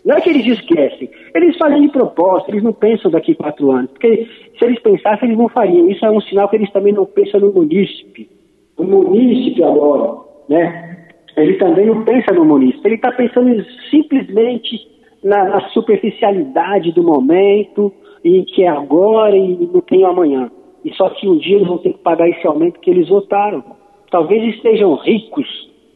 [0.04, 1.10] Não é que eles esquecem.
[1.34, 3.90] Eles fazem de proposta, eles não pensam daqui quatro anos.
[3.90, 5.88] Porque se eles pensassem, eles não fariam.
[5.90, 8.28] Isso é um sinal que eles também não pensam no munícipe.
[8.76, 11.05] O munícipe agora, né?
[11.36, 12.86] Ele também não pensa no munícipe.
[12.88, 14.88] Ele está pensando simplesmente
[15.22, 17.92] na, na superficialidade do momento,
[18.26, 20.50] e que é agora e não tem amanhã.
[20.84, 23.62] E só que um dia eles vão ter que pagar esse aumento que eles votaram.
[24.10, 25.46] Talvez estejam ricos,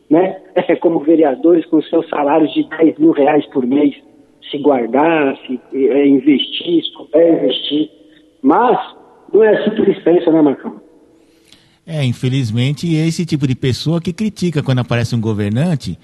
[0.08, 0.40] né?
[0.54, 3.94] É como vereadores com seus salários de 10 mil reais por mês,
[4.50, 7.90] se guardar, se é, investir, se puder investir.
[8.42, 8.78] Mas
[9.32, 10.89] não é assim que eles pensam, né, Marcão?
[11.92, 15.98] É, infelizmente, esse tipo de pessoa que critica quando aparece um governante,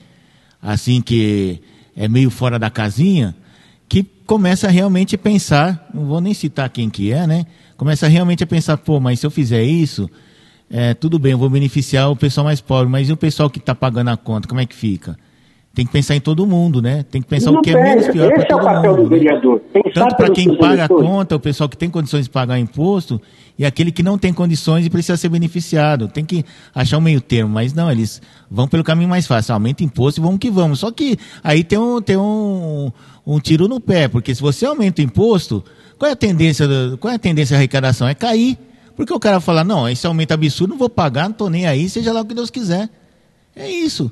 [0.61, 1.61] assim que
[1.97, 3.37] é meio fora da casinha,
[3.89, 7.47] que começa realmente a pensar, não vou nem citar quem que é, né?
[7.77, 10.11] começa realmente a pensar, pô, mas se eu fizer isso,
[10.69, 13.61] é, tudo bem, eu vou beneficiar o pessoal mais pobre, mas e o pessoal que
[13.61, 15.17] está pagando a conta, como é que fica?
[15.77, 17.05] Tem que pensar em todo mundo, né?
[17.11, 19.11] Tem que pensar o que é menos pior para todo é mundo.
[19.11, 19.91] Né?
[19.93, 23.21] Tanto para quem paga a conta, o pessoal que tem condições de pagar imposto,
[23.59, 26.09] e aquele que não tem condições e precisa ser beneficiado.
[26.09, 29.53] Tem que achar um meio termo, mas não, eles vão pelo caminho mais fácil.
[29.53, 30.79] Aumenta imposto e vamos que vamos.
[30.79, 32.91] Só que aí tem um, tem um,
[33.27, 35.63] um tiro no pé, porque se você aumenta o imposto,
[35.99, 38.09] qual é a tendência, do, qual é a tendência da arrecadação?
[38.09, 38.57] É cair.
[38.97, 41.87] Porque o cara fala, não, esse aumento absurdo, não vou pagar, não estou nem aí,
[41.87, 42.89] seja lá o que Deus quiser.
[43.55, 44.11] É isso.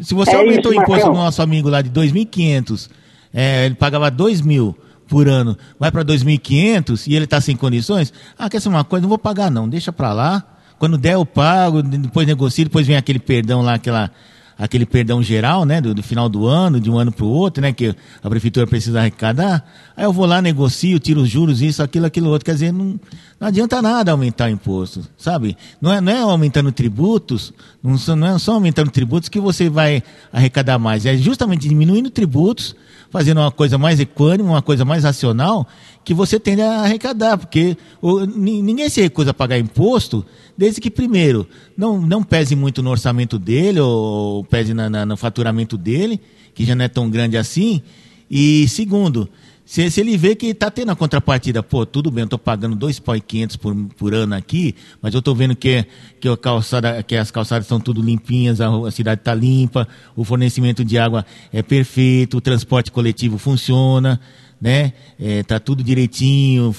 [0.00, 2.90] Se você é aumentou isso, o imposto do nosso amigo lá de 2.500,
[3.32, 4.76] é, ele pagava 2 mil
[5.08, 9.02] por ano, vai para 2.500 e ele está sem condições, ah, quer ser uma coisa,
[9.02, 10.44] não vou pagar não, deixa para lá.
[10.78, 14.10] Quando der eu pago, depois negocio, depois vem aquele perdão lá, aquela
[14.58, 17.62] aquele perdão geral, né, do, do final do ano, de um ano para o outro,
[17.62, 19.64] né, que a prefeitura precisa arrecadar.
[19.96, 22.44] Aí eu vou lá, negocio, tiro os juros, isso, aquilo, aquilo outro.
[22.44, 22.98] Quer dizer, não,
[23.38, 25.56] não adianta nada aumentar o imposto, sabe?
[25.80, 29.68] Não é, não é aumentando tributos, não, são, não é só aumentando tributos que você
[29.68, 31.04] vai arrecadar mais.
[31.06, 32.74] É justamente diminuindo tributos,
[33.10, 35.68] fazendo uma coisa mais equânime, uma coisa mais racional,
[36.04, 40.24] que você tende a arrecadar, porque o, ninguém se recusa a pagar imposto,
[40.56, 45.16] desde que, primeiro, não, não pese muito no orçamento dele, ou pese na, na, no
[45.16, 46.20] faturamento dele,
[46.54, 47.82] que já não é tão grande assim,
[48.30, 49.28] e segundo,
[49.64, 52.76] se, se, ele vê que está tendo a contrapartida, pô, tudo bem, eu estou pagando
[52.76, 55.86] dois pau quinhentos por, por ano aqui, mas eu estou vendo que,
[56.20, 60.22] que, a calçada, que as calçadas estão tudo limpinhas, a, a cidade está limpa, o
[60.22, 64.20] fornecimento de água é perfeito, o transporte coletivo funciona,
[64.64, 64.94] né?
[65.20, 66.74] É, tá tudo direitinho,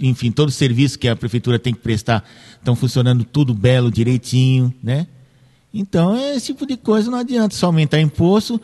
[0.00, 2.24] enfim, todo o serviço que a prefeitura tem que prestar
[2.58, 5.06] estão funcionando tudo belo, direitinho, né?
[5.72, 8.60] Então, esse tipo de coisa não adianta só aumentar imposto,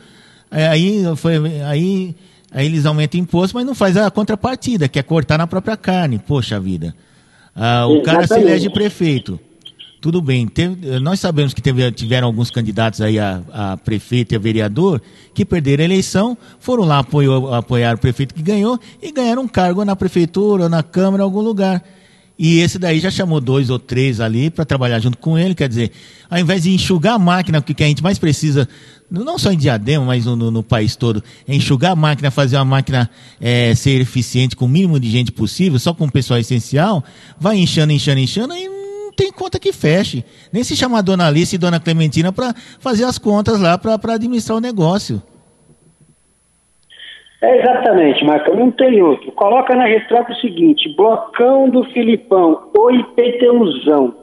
[0.51, 2.13] é, aí foi aí
[2.53, 6.19] Aí eles aumentam imposto, mas não faz a contrapartida, que é cortar na própria carne.
[6.19, 6.93] Poxa vida.
[7.55, 9.39] Ah, o cara se elege prefeito.
[10.01, 10.47] Tudo bem.
[10.47, 14.99] Teve, nós sabemos que teve, tiveram alguns candidatos aí a, a, prefeito e a vereador
[15.31, 17.05] que perderam a eleição, foram lá
[17.55, 21.23] apoiar o prefeito que ganhou e ganharam um cargo na prefeitura ou na Câmara, em
[21.23, 21.83] algum lugar.
[22.37, 25.53] E esse daí já chamou dois ou três ali para trabalhar junto com ele.
[25.53, 25.91] Quer dizer,
[26.27, 28.67] ao invés de enxugar a máquina, o que a gente mais precisa,
[29.11, 32.57] não só em Diadema, mas no, no, no país todo, é enxugar a máquina, fazer
[32.57, 33.07] a máquina
[33.39, 37.03] é, ser eficiente com o mínimo de gente possível, só com o pessoal essencial,
[37.39, 38.80] vai inchando, inchando, inchando, e
[39.11, 40.23] não tem conta que feche.
[40.53, 44.57] Nem se chamar Dona Alice e Dona Clementina para fazer as contas lá para administrar
[44.57, 45.21] o negócio.
[47.41, 49.31] É exatamente, Marcão, não tem outro.
[49.33, 54.15] Coloca na retrópole o seguinte: blocão do Filipão, o IPTUzão.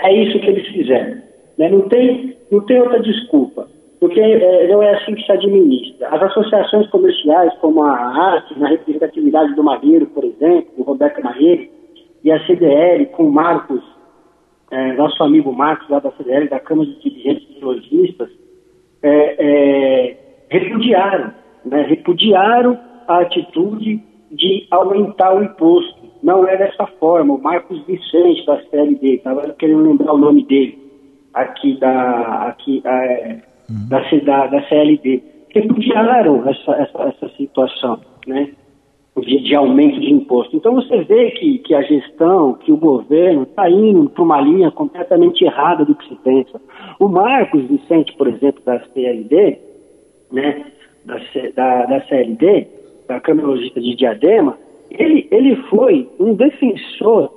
[0.00, 1.20] É isso que eles fizeram.
[1.58, 1.68] Né?
[1.68, 3.68] Não, tem, não tem outra desculpa,
[3.98, 6.08] porque é, não é assim que se administra.
[6.08, 11.68] As associações comerciais, como a ARC, na representatividade do Magueiro, por exemplo, o Roberto Magueiro,
[12.22, 13.82] e a CDL, com Marcos
[14.70, 18.30] é, nosso amigo Marcos, lá da CDL, da Câmara de Dirigentes de Lojistas,
[19.02, 20.16] é, é,
[20.50, 21.32] repudiaram,
[21.64, 25.96] né, repudiaram a atitude de aumentar o imposto.
[26.22, 27.34] Não é dessa forma.
[27.34, 30.78] O Marcos Vicente, da CLD, estava querendo lembrar o nome dele,
[31.32, 33.88] aqui da, aqui, é, uhum.
[33.88, 35.22] da, da, da CLD.
[35.50, 38.50] Repudiaram essa, essa, essa situação, né?
[39.20, 40.56] De, de, aumento de imposto.
[40.56, 44.70] Então você vê que, que a gestão, que o governo está indo para uma linha
[44.70, 46.60] completamente errada do que se pensa.
[46.98, 49.58] O Marcos Vicente, por exemplo, da CLD,
[50.32, 50.64] né,
[51.04, 51.16] da,
[51.54, 52.66] da, da CLD,
[53.08, 54.56] da Câmara Logística de Diadema,
[54.90, 57.30] ele, ele foi um defensor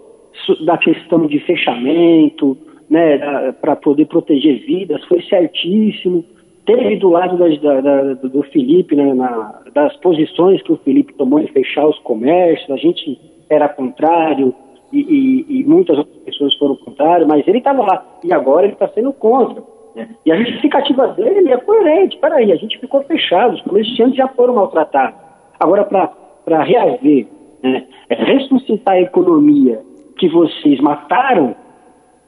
[0.66, 2.58] da questão de fechamento,
[2.90, 6.26] né, para poder proteger vidas, foi certíssimo.
[6.66, 11.40] Teve do lado da, da, do Felipe, né, na, das posições que o Felipe tomou
[11.40, 13.20] em fechar os comércios, a gente
[13.50, 14.54] era contrário
[14.94, 18.74] e, e, e muitas outras pessoas foram contrárias, mas ele estava lá e agora ele
[18.74, 19.64] está sendo contra.
[19.96, 20.10] Né?
[20.26, 22.18] E a justificativa dele é coerente.
[22.18, 25.20] Peraí, a gente ficou fechado, os comerciantes já foram maltratados.
[25.60, 27.28] Agora, para reaver,
[27.64, 29.82] né, é ressuscitar a economia
[30.18, 31.56] que vocês mataram,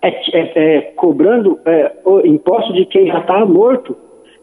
[0.02, 1.92] é, é, é cobrando é,
[2.26, 3.96] imposto de quem já está morto,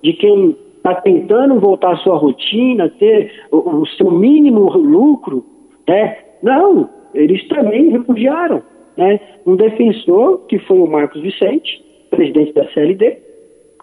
[0.03, 5.45] de quem está tentando voltar à sua rotina, ter o, o seu mínimo lucro,
[5.87, 6.17] né?
[6.43, 8.63] Não, eles também refugiaram.
[8.97, 9.21] Né?
[9.47, 13.19] Um defensor, que foi o Marcos Vicente, presidente da CLD,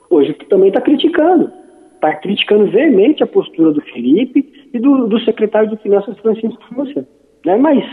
[0.10, 1.52] hoje também está criticando.
[1.96, 7.08] Está criticando veemente a postura do Felipe e do, do secretário de Finanças, Francisco Fúcia.
[7.46, 7.58] Né?
[7.58, 7.84] Mas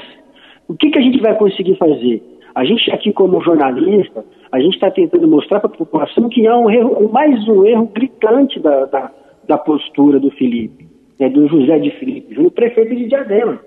[0.69, 2.23] o que, que a gente vai conseguir fazer?
[2.55, 6.57] A gente aqui como jornalista, a gente está tentando mostrar para a população que há
[6.57, 9.11] um erro, mais um erro gritante da, da,
[9.49, 10.87] da postura do Felipe,
[11.19, 11.29] né?
[11.29, 13.59] do José de Felipe, Júnior, prefeito de Diadema.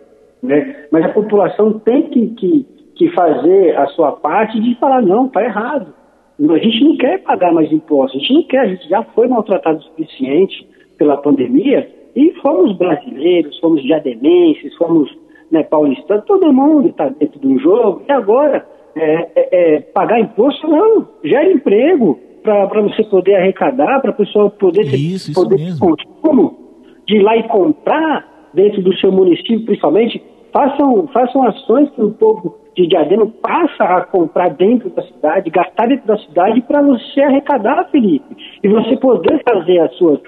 [0.41, 0.85] Né?
[0.89, 5.43] Mas a população tem que, que, que fazer a sua parte de falar, não, está
[5.43, 5.93] errado.
[6.39, 9.27] A gente não quer pagar mais impostos, a gente não quer, a gente já foi
[9.27, 10.65] maltratado o suficiente
[10.97, 15.13] pela pandemia e fomos brasileiros, fomos diademenses, fomos
[15.51, 18.65] né, paulistanos, todo mundo está dentro do jogo, e agora
[18.99, 24.49] é, é, é, pagar imposto não, gera emprego para você poder arrecadar, para a pessoa
[24.49, 26.57] poder ter isso, poder isso consumo,
[27.05, 30.21] de ir lá e comprar dentro do seu município, principalmente,
[30.53, 35.87] façam, façam ações que o povo de Diadema passa a comprar dentro da cidade, gastar
[35.87, 40.19] dentro da cidade para você arrecadar, Felipe, e você poder fazer as suas,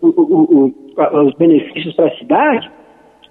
[0.00, 2.70] o, o, o, os benefícios para a cidade,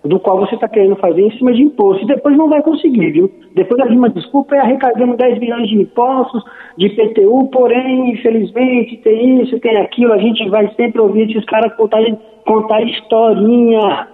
[0.04, 2.04] do qual você está querendo fazer em cima de imposto.
[2.04, 3.32] E depois não vai conseguir, viu?
[3.54, 6.44] Depois a uma desculpa é arrecadando 10 milhões de impostos,
[6.78, 11.74] de PTU, porém, infelizmente, tem isso, tem aquilo, a gente vai sempre ouvir esses caras
[11.76, 12.00] contar,
[12.46, 14.08] contar historinha,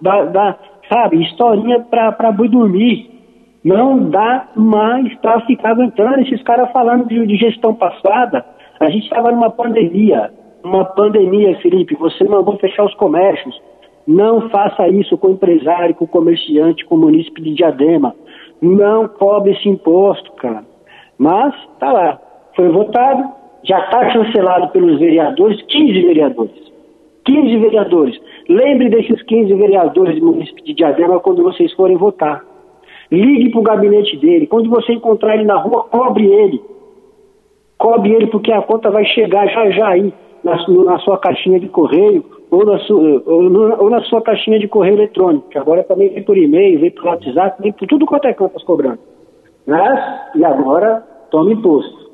[0.00, 0.58] da, da,
[0.92, 3.10] sabe, historinha para boi dormir.
[3.64, 8.44] Não dá mais para ficar aguentando esses caras falando de, de gestão passada.
[8.78, 10.30] A gente estava numa pandemia,
[10.62, 11.96] uma pandemia, Felipe.
[11.96, 13.58] Você mandou fechar os comércios.
[14.06, 18.14] Não faça isso com o empresário, com o comerciante, com o munícipe de Diadema.
[18.60, 20.64] Não cobre esse imposto, cara.
[21.18, 22.20] Mas, tá lá.
[22.54, 23.24] Foi votado,
[23.64, 26.72] já está cancelado pelos vereadores, 15 vereadores.
[27.24, 28.20] 15 vereadores.
[28.48, 32.44] Lembre desses 15 vereadores do município de Diadema quando vocês forem votar.
[33.10, 34.46] Ligue para o gabinete dele.
[34.46, 36.60] Quando você encontrar ele na rua, cobre ele.
[37.78, 40.12] Cobre ele porque a conta vai chegar já já aí
[40.42, 44.68] na na sua caixinha de correio ou na, sua, ou, ou na sua caixinha de
[44.68, 48.26] correio eletrônico, que agora também vem por e-mail, vem por WhatsApp, vem por tudo quanto
[48.26, 48.98] é contas cobrando.
[49.66, 52.04] Mas, e agora, toma imposto.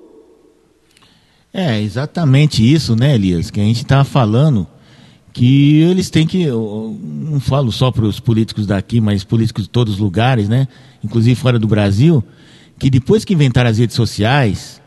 [1.53, 4.67] É, exatamente isso, né, Elias, que a gente está falando
[5.33, 9.95] que eles têm que, não falo só para os políticos daqui, mas políticos de todos
[9.95, 10.67] os lugares, né,
[11.05, 12.23] inclusive fora do Brasil,
[12.79, 14.80] que depois que inventaram as redes sociais,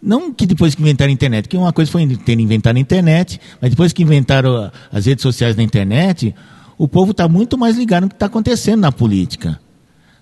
[0.00, 3.40] não que depois que inventaram a internet, que uma coisa foi ter inventado a internet,
[3.60, 6.34] mas depois que inventaram as redes sociais na internet,
[6.76, 9.58] o povo está muito mais ligado no que está acontecendo na política.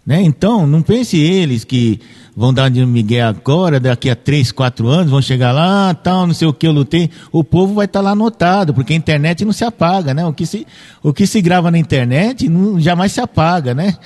[0.07, 0.23] Né?
[0.23, 2.01] Então, não pense eles que
[2.35, 6.33] vão dar de Miguel agora, daqui a três, quatro anos, vão chegar lá, tal, não
[6.33, 7.11] sei o que eu lutei.
[7.33, 10.25] O povo vai estar tá lá anotado, porque a internet não se apaga, né?
[10.25, 10.65] O que se,
[11.03, 13.97] o que se grava na internet não, jamais se apaga, né?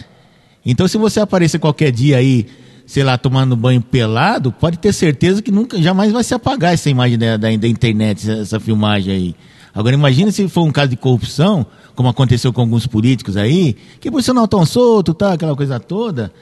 [0.65, 2.47] Então, se você aparecer qualquer dia aí,
[2.91, 6.91] sei lá, tomando banho pelado, pode ter certeza que nunca, jamais vai se apagar essa
[6.91, 9.35] imagem da, da, da internet, essa filmagem aí.
[9.73, 11.65] Agora imagine se for um caso de corrupção,
[11.95, 16.33] como aconteceu com alguns políticos aí, que por não tão solto, tá, aquela coisa toda.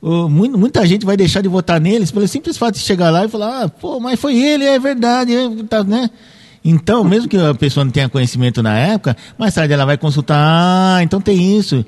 [0.00, 3.64] muita gente vai deixar de votar neles pelo simples fato de chegar lá e falar,
[3.64, 6.08] ah, pô, mas foi ele, é verdade, é, tá, né?
[6.64, 10.38] Então, mesmo que a pessoa não tenha conhecimento na época, mais tarde ela vai consultar,
[10.38, 11.84] ah, então tem isso.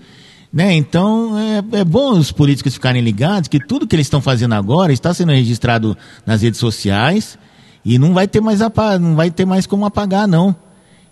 [0.52, 0.74] Né?
[0.74, 4.92] Então é, é, bom os políticos ficarem ligados que tudo que eles estão fazendo agora
[4.92, 5.96] está sendo registrado
[6.26, 7.38] nas redes sociais
[7.82, 8.60] e não vai ter mais
[9.00, 10.54] não vai ter mais como apagar não.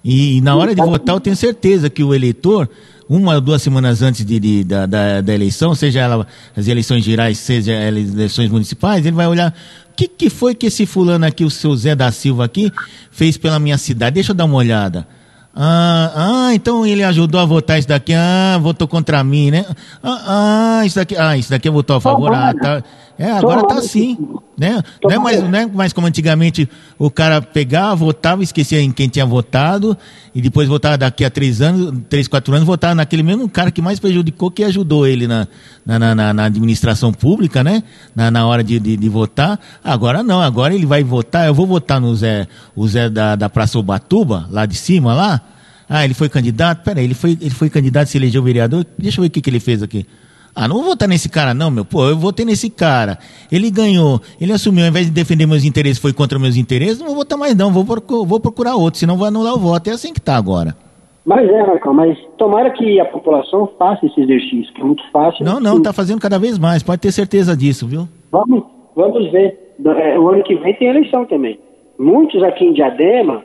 [0.05, 2.69] E, e na hora de votar eu tenho certeza que o eleitor
[3.09, 6.27] uma ou duas semanas antes de, de da, da, da, eleição, seja ela
[6.57, 9.53] as eleições gerais, seja as eleições municipais, ele vai olhar
[9.91, 12.71] o que, que foi que esse fulano aqui, o seu Zé da Silva aqui,
[13.11, 14.15] fez pela minha cidade.
[14.15, 15.09] Deixa eu dar uma olhada.
[15.55, 18.15] Ah, ah, então ele ajudou a votar isso daqui.
[18.15, 19.67] Ah, votou contra mim, né?
[20.03, 22.33] Ah, ah isso daqui, ah, isso daqui votou a favor.
[22.33, 22.83] Ah, tá.
[23.21, 24.17] É, agora tá assim,
[24.57, 24.83] né?
[25.05, 26.67] Não é, mais, não é mais como antigamente
[26.99, 29.95] o cara pegava, votava, esquecia em quem tinha votado
[30.35, 33.83] e depois votava daqui a três anos, três, quatro anos, votava naquele mesmo cara que
[33.83, 35.47] mais prejudicou, que ajudou ele na,
[35.85, 37.83] na, na, na administração pública, né?
[38.17, 39.61] Na, na hora de, de, de, votar.
[39.85, 43.51] Agora não, agora ele vai votar, eu vou votar no Zé, o Zé da, da
[43.51, 45.43] Praça Ubatuba, lá de cima, lá.
[45.87, 46.85] Ah, ele foi candidato?
[46.85, 48.87] Peraí, ele foi, ele foi candidato, se elegeu vereador?
[48.97, 50.07] Deixa eu ver o que, que ele fez aqui.
[50.55, 51.85] Ah, não vou votar nesse cara, não, meu.
[51.85, 53.19] Pô, eu votei nesse cara.
[53.51, 57.07] Ele ganhou, ele assumiu, ao invés de defender meus interesses, foi contra meus interesses, não
[57.07, 57.73] vou votar mais, não.
[57.73, 59.89] Vou, vou procurar outro, senão vou anular o voto.
[59.89, 60.77] É assim que tá agora.
[61.25, 65.45] Mas é, Marcão, mas tomara que a população faça esse exercício, que é muito fácil.
[65.45, 68.09] Não, não, tá fazendo cada vez mais, pode ter certeza disso, viu?
[68.33, 68.65] Vamos,
[68.97, 69.75] vamos ver.
[69.85, 71.59] É, o ano que vem tem eleição também.
[71.99, 73.45] Muitos aqui em Diadema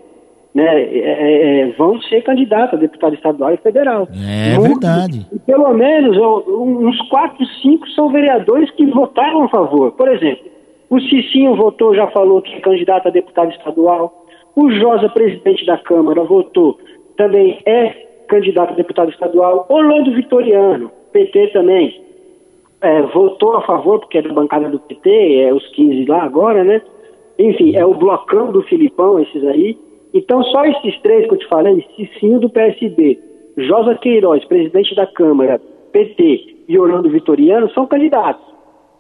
[0.56, 4.08] né, é, é, é, vão ser candidatos a deputado estadual e federal.
[4.14, 5.28] É Muitos, verdade.
[5.34, 9.92] E pelo menos uns quatro, cinco são vereadores que votaram a favor.
[9.92, 10.46] Por exemplo,
[10.90, 14.26] o Cicinho votou, já falou que é candidato a deputado estadual.
[14.56, 16.80] O Josa, presidente da Câmara, votou,
[17.18, 17.90] também é
[18.30, 19.66] candidato a deputado estadual.
[19.68, 22.02] Orlando Vitoriano, PT também,
[22.80, 26.64] é, votou a favor, porque é da bancada do PT, é os 15 lá agora,
[26.64, 26.82] né?
[27.38, 29.78] Enfim, é o blocão do Filipão, esses aí.
[30.16, 33.20] Então, só esses três que eu te falei, Cicinho do PSB,
[33.58, 35.60] Josa Queiroz, presidente da Câmara,
[35.92, 38.42] PT e Orlando Vitoriano, são candidatos.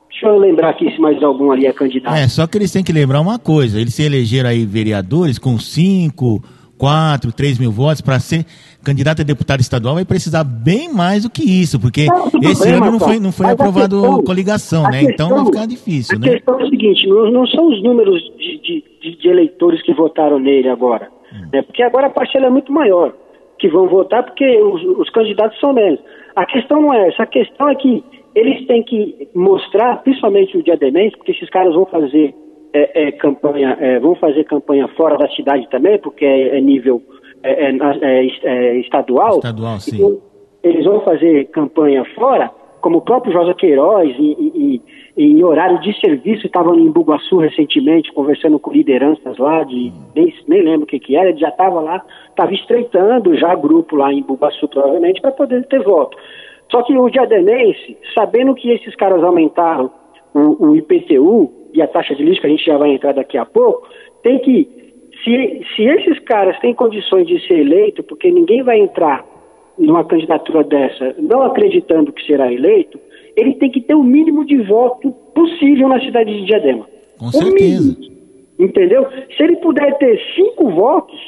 [0.09, 2.15] Deixa eu lembrar aqui se mais algum ali é candidato.
[2.15, 5.57] É, só que eles têm que lembrar uma coisa: eles se elegeram aí vereadores com
[5.57, 6.43] cinco,
[6.77, 8.45] quatro, três mil votos para ser
[8.83, 12.07] candidato a deputado estadual, vai precisar bem mais do que isso, porque
[12.43, 15.05] esse bem, ano não foi, não foi aprovado questão, coligação, né?
[15.05, 16.27] Questão, então vai ficar difícil, a né?
[16.27, 19.81] A questão é o seguinte: não, não são os números de, de de, de eleitores
[19.83, 21.09] que votaram nele agora.
[21.31, 21.47] Hum.
[21.53, 21.61] Né?
[21.61, 23.13] Porque agora a parcela é muito maior
[23.59, 25.99] que vão votar porque os, os candidatos são menos.
[26.35, 28.03] A questão não é essa, a questão é que
[28.33, 32.35] eles têm que mostrar, principalmente o diademens, porque esses caras vão fazer
[32.73, 37.01] é, é, campanha, é, vão fazer campanha fora da cidade também, porque é, é nível
[37.41, 39.37] é, é, estadual.
[39.37, 39.95] Estadual, sim.
[39.95, 40.17] Então,
[40.61, 42.51] eles vão fazer campanha fora,
[42.81, 44.81] como o próprio Josa Queiroz e, e,
[45.17, 50.61] em horário de serviço, estava em Bugaçu recentemente, conversando com lideranças lá, de nem, nem
[50.61, 54.21] lembro o que, que era, ele já estava lá, estava estreitando já grupo lá em
[54.21, 56.17] Bugaçu, provavelmente, para poder ter voto.
[56.69, 59.89] Só que o diadenense, sabendo que esses caras aumentaram
[60.33, 63.37] o, o, IPTU e a taxa de lixo, que a gente já vai entrar daqui
[63.37, 63.87] a pouco,
[64.21, 64.67] tem que,
[65.23, 69.23] se, se esses caras têm condições de ser eleito, porque ninguém vai entrar
[69.77, 72.99] numa candidatura dessa não acreditando que será eleito,
[73.35, 76.87] ele tem que ter o mínimo de voto possível na cidade de Diadema.
[77.19, 77.97] Com certeza.
[77.99, 78.15] Mínimo,
[78.57, 79.07] entendeu?
[79.35, 81.19] Se ele puder ter cinco votos,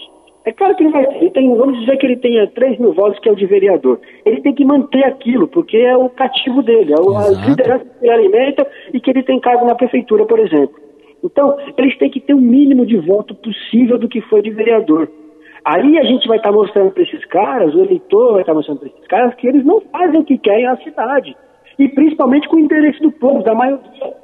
[0.45, 1.30] é claro que ele vai ter.
[1.32, 3.99] Tem, vamos dizer que ele tenha 3 mil votos, que é o de vereador.
[4.26, 8.05] Ele tem que manter aquilo, porque é o cativo dele, é o, a liderança que
[8.05, 10.76] ele alimenta e que ele tem cargo na prefeitura, por exemplo.
[11.22, 15.10] Então, eles têm que ter o mínimo de voto possível do que foi de vereador.
[15.66, 18.58] Aí a gente vai estar tá mostrando para esses caras, o eleitor vai estar tá
[18.58, 21.36] mostrando para esses caras que eles não fazem o que querem na cidade
[21.80, 24.15] e principalmente com o interesse do povo, da maioria.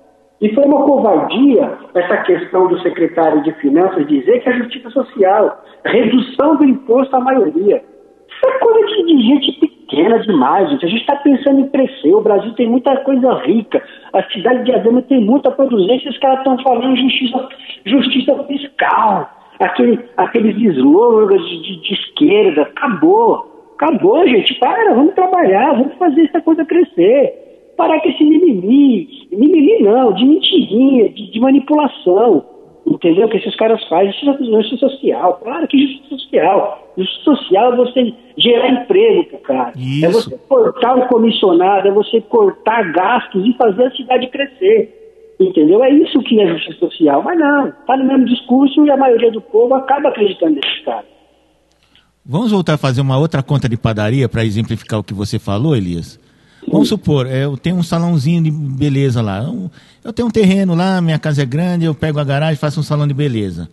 [0.44, 5.64] E foi uma covardia essa questão do secretário de Finanças dizer que a justiça social,
[5.86, 7.82] redução do imposto à maioria.
[8.28, 10.86] Isso é coisa de, gente pequena demais, gente.
[10.86, 12.14] A gente está pensando em crescer.
[12.14, 13.82] O Brasil tem muita coisa rica.
[14.12, 15.96] A cidade de Adama tem muita produção.
[15.96, 17.48] Esses caras estão falando justiça,
[17.86, 19.30] justiça fiscal.
[19.62, 22.64] Aquele, aqueles slogans de, de, de esquerda.
[22.64, 23.76] Acabou.
[23.76, 24.56] Acabou, gente.
[24.56, 27.43] Para, vamos trabalhar, vamos fazer essa coisa crescer
[27.76, 32.46] parar com esse mimimi, mimimi não, de mentirinha, de, de manipulação,
[32.86, 33.28] entendeu?
[33.30, 36.94] Que esses caras fazem, justiça social, claro que justiça social.
[36.98, 39.74] Justiça social é você gerar emprego pro cara.
[39.76, 40.06] Isso.
[40.06, 45.00] É você cortar o comissionado, é você cortar gastos e fazer a cidade crescer.
[45.40, 45.84] Entendeu?
[45.84, 47.24] É isso que é justiça social.
[47.24, 51.06] Mas não, tá no mesmo discurso e a maioria do povo acaba acreditando nesses caras.
[52.26, 55.76] Vamos voltar a fazer uma outra conta de padaria para exemplificar o que você falou,
[55.76, 56.20] Elias?
[56.74, 59.46] Vamos supor, eu tenho um salãozinho de beleza lá.
[60.04, 62.80] Eu tenho um terreno lá, minha casa é grande, eu pego a garagem e faço
[62.80, 63.70] um salão de beleza.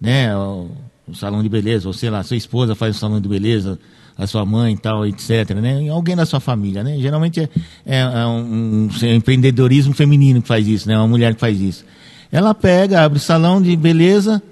[0.00, 0.36] Né?
[0.36, 3.78] Um salão de beleza, ou sei lá, sua esposa faz um salão de beleza
[4.18, 5.88] a sua mãe e tal, etc, né?
[5.90, 6.96] Alguém da sua família, né?
[6.98, 7.48] Geralmente é,
[7.84, 10.96] é, é um, um, empreendedorismo feminino que faz isso, né?
[10.96, 11.84] Uma mulher que faz isso.
[12.32, 14.42] Ela pega, abre o salão de beleza,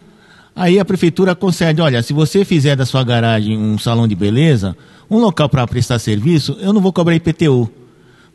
[0.54, 4.76] aí a prefeitura concede, olha, se você fizer da sua garagem um salão de beleza,
[5.10, 7.70] um local para prestar serviço, eu não vou cobrar IPTU.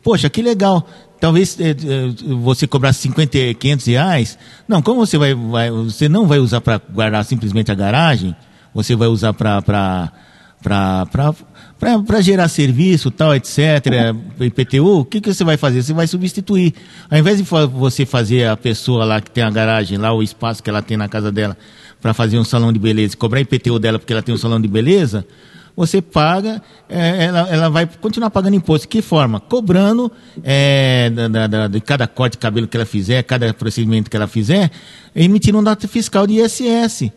[0.02, 0.86] Poxa, que legal.
[1.20, 1.74] Talvez é,
[2.42, 4.38] você cobrar 50, 500 reais.
[4.66, 8.34] Não, como você vai, vai você não vai usar para guardar simplesmente a garagem,
[8.74, 10.10] você vai usar para
[10.62, 13.58] para gerar serviço, tal, etc.,
[14.38, 15.82] IPTU, o que, que você vai fazer?
[15.82, 16.74] Você vai substituir.
[17.10, 20.62] Ao invés de você fazer a pessoa lá que tem a garagem, lá o espaço
[20.62, 21.56] que ela tem na casa dela,
[22.00, 24.68] para fazer um salão de beleza, cobrar IPTU dela porque ela tem um salão de
[24.68, 25.26] beleza,
[25.76, 28.86] você paga, é, ela, ela vai continuar pagando imposto.
[28.86, 29.40] De que forma?
[29.40, 30.10] Cobrando
[30.42, 34.26] é, da, da, de cada corte de cabelo que ela fizer, cada procedimento que ela
[34.26, 34.70] fizer,
[35.14, 37.10] emitindo um data fiscal de ISS.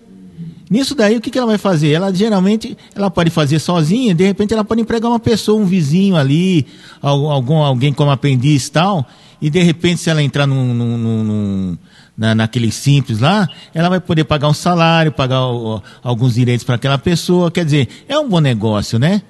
[0.69, 1.91] Nisso daí, o que, que ela vai fazer?
[1.91, 6.15] Ela geralmente ela pode fazer sozinha, de repente ela pode empregar uma pessoa, um vizinho
[6.15, 6.65] ali,
[7.01, 9.05] algum, alguém como aprendiz e tal,
[9.41, 11.77] e de repente se ela entrar num, num, num
[12.17, 16.75] na, naquele simples lá, ela vai poder pagar um salário, pagar o, alguns direitos para
[16.75, 17.51] aquela pessoa.
[17.51, 19.21] Quer dizer, é um bom negócio, né?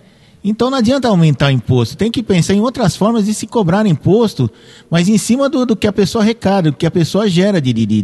[0.44, 3.86] Então não adianta aumentar o imposto, tem que pensar em outras formas de se cobrar
[3.86, 4.52] imposto,
[4.90, 7.72] mas em cima do, do que a pessoa arrecada, do que a pessoa gera de,
[7.72, 8.02] de, de,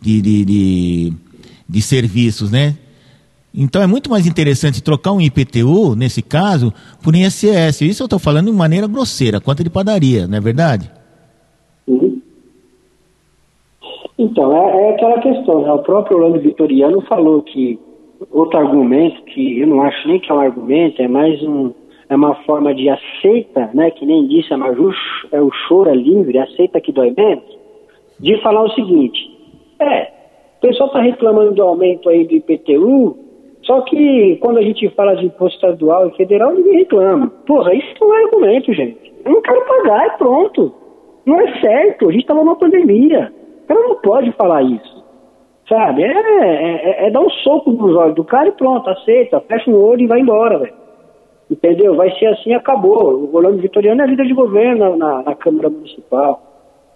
[0.00, 1.12] de, de,
[1.68, 2.74] de, serviços, né?
[3.52, 7.82] Então é muito mais interessante trocar um IPTU, nesse caso, por ISS.
[7.82, 10.90] Isso eu estou falando de maneira grosseira, conta de padaria, não é verdade?
[11.86, 12.17] Uhum.
[14.18, 15.72] Então, é, é, aquela questão, né?
[15.72, 17.78] O próprio Orlando Vitoriano falou que
[18.32, 21.72] outro argumento, que eu não acho nem que é um argumento, é mais um,
[22.08, 23.92] é uma forma de aceita, né?
[23.92, 24.90] Que nem disse a Maju,
[25.30, 27.44] é o choro é livre, aceita que dói menos,
[28.18, 29.20] de falar o seguinte,
[29.78, 30.10] é,
[30.58, 33.16] o pessoal está reclamando do aumento aí do IPTU,
[33.62, 37.30] só que quando a gente fala de imposto estadual e federal, ninguém reclama.
[37.46, 39.12] Porra, isso não é argumento, gente.
[39.24, 40.74] Eu não quero pagar e pronto.
[41.24, 43.32] Não é certo, a gente estava numa pandemia.
[43.68, 45.04] Cara não pode falar isso.
[45.68, 46.02] Sabe?
[46.02, 49.70] É, é, é, é dar um soco nos olhos do cara e pronto, aceita, fecha
[49.70, 50.74] o olho e vai embora, velho.
[51.50, 51.94] Entendeu?
[51.94, 53.14] Vai ser assim acabou.
[53.14, 56.40] O Rolando Vitoriano é líder de governo na, na Câmara Municipal.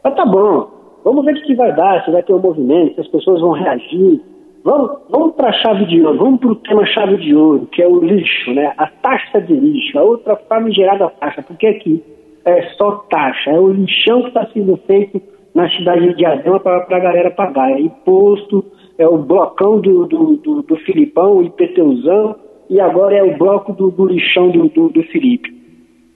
[0.02, 0.68] Mas tá bom.
[1.04, 3.52] Vamos ver o que vai dar, se vai ter um movimento, se as pessoas vão
[3.52, 4.20] reagir.
[4.64, 7.82] Vamos, vamos para a chave de ouro, vamos para o tema chave de ouro, que
[7.82, 8.72] é o lixo, né?
[8.78, 12.02] A taxa de lixo, a outra forma de gerar da taxa, porque aqui
[12.44, 15.20] é só taxa, é o lixão que está sendo feito
[15.54, 17.70] na cidade de Diadema para a galera pagar.
[17.70, 18.64] É imposto,
[18.98, 22.36] é o blocão do, do, do, do Filipão, IPTUzão,
[22.70, 25.52] e agora é o bloco do, do lixão do, do, do, Felipe.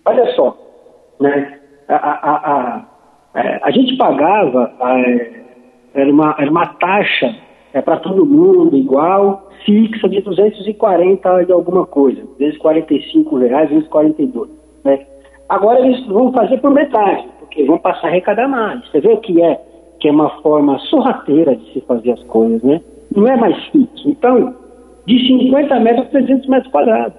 [0.04, 0.56] Olha só,
[1.20, 1.58] né?
[1.88, 2.86] A, a, a, a,
[3.34, 5.44] é, a gente pagava, é,
[5.94, 7.34] era, uma, era uma taxa
[7.74, 14.50] é, para todo mundo igual, fixa de 240 de alguma coisa, 245 reais, 242,
[14.84, 15.06] né?
[15.48, 18.86] Agora eles vão fazer por metade porque vão passar a arrecadar mais.
[18.90, 19.58] Você vê o que é,
[19.98, 22.82] que é uma forma sorrateira de se fazer as coisas, né?
[23.14, 24.10] Não é mais fixo.
[24.10, 24.54] Então,
[25.06, 27.16] de 50 metros a 300 metros quadrados.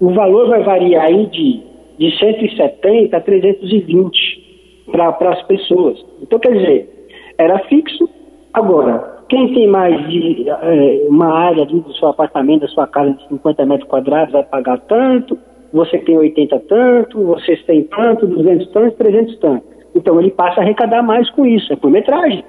[0.00, 1.60] O valor vai variar aí de,
[1.98, 5.98] de 170 a 320 para as pessoas.
[6.22, 8.08] Então, quer dizer, era fixo.
[8.54, 13.28] Agora, quem tem mais de é, uma área do seu apartamento, da sua casa de
[13.28, 15.36] 50 metros quadrados, vai pagar tanto
[15.72, 19.69] você tem 80 tanto, vocês têm tanto, 200 tanto, 300 tanto.
[19.94, 22.44] Então ele passa a arrecadar mais com isso, é por metragem.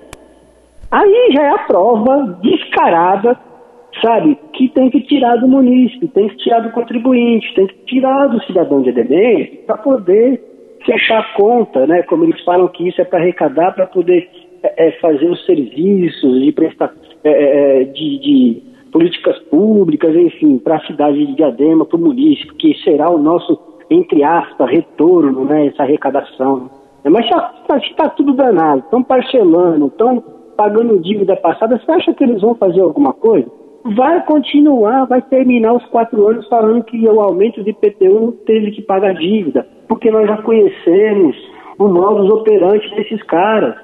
[0.92, 3.40] Aí já é a prova descarada,
[4.02, 8.28] sabe, que tem que tirar do munícipe, tem que tirar do contribuinte, tem que tirar
[8.28, 10.44] do cidadão de EDM para poder
[10.86, 12.04] fechar a conta, né?
[12.04, 14.30] Como eles falam que isso é para arrecadar, para poder
[14.64, 20.58] é, é, fazer os serviços de prestar, é, é, é de, de políticas públicas, enfim,
[20.58, 23.58] para a cidade de Diadema, para o município, que será o nosso,
[23.90, 26.81] entre aspas, retorno, né, essa arrecadação.
[27.10, 30.24] Mas já está tudo danado, estão parcelando, estão
[30.56, 33.50] pagando dívida passada, você acha que eles vão fazer alguma coisa?
[33.96, 38.84] Vai continuar, vai terminar os quatro anos falando que o aumento de IPTU teve que
[38.84, 41.36] pagar dívida, porque nós já conhecemos
[41.80, 43.76] o modus operandi desses caras.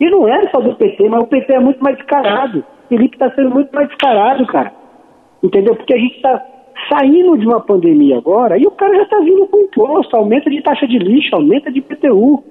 [0.00, 2.64] E não é só do PT, mas o PT é muito mais descarado.
[2.88, 4.72] Felipe está sendo muito mais descarado, cara.
[5.40, 5.76] Entendeu?
[5.76, 6.42] Porque a gente está
[6.88, 10.62] saindo de uma pandemia agora e o cara já está vindo com imposto, aumenta de
[10.62, 12.42] taxa de lixo, aumenta de PTU.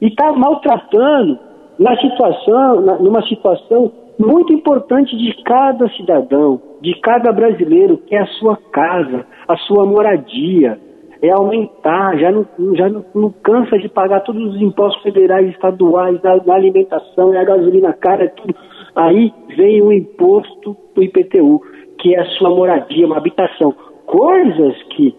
[0.00, 1.38] E está maltratando
[1.78, 8.20] na situação, na, numa situação muito importante de cada cidadão, de cada brasileiro, que é
[8.20, 10.78] a sua casa, a sua moradia.
[11.20, 12.46] É aumentar, já não,
[12.76, 17.38] já não, não cansa de pagar todos os impostos federais, estaduais, da, da alimentação, é
[17.38, 18.54] a gasolina cara, é tudo
[18.98, 21.62] Aí vem o imposto do IPTU,
[21.98, 23.74] que é a sua moradia, uma habitação.
[24.06, 25.14] coisas que,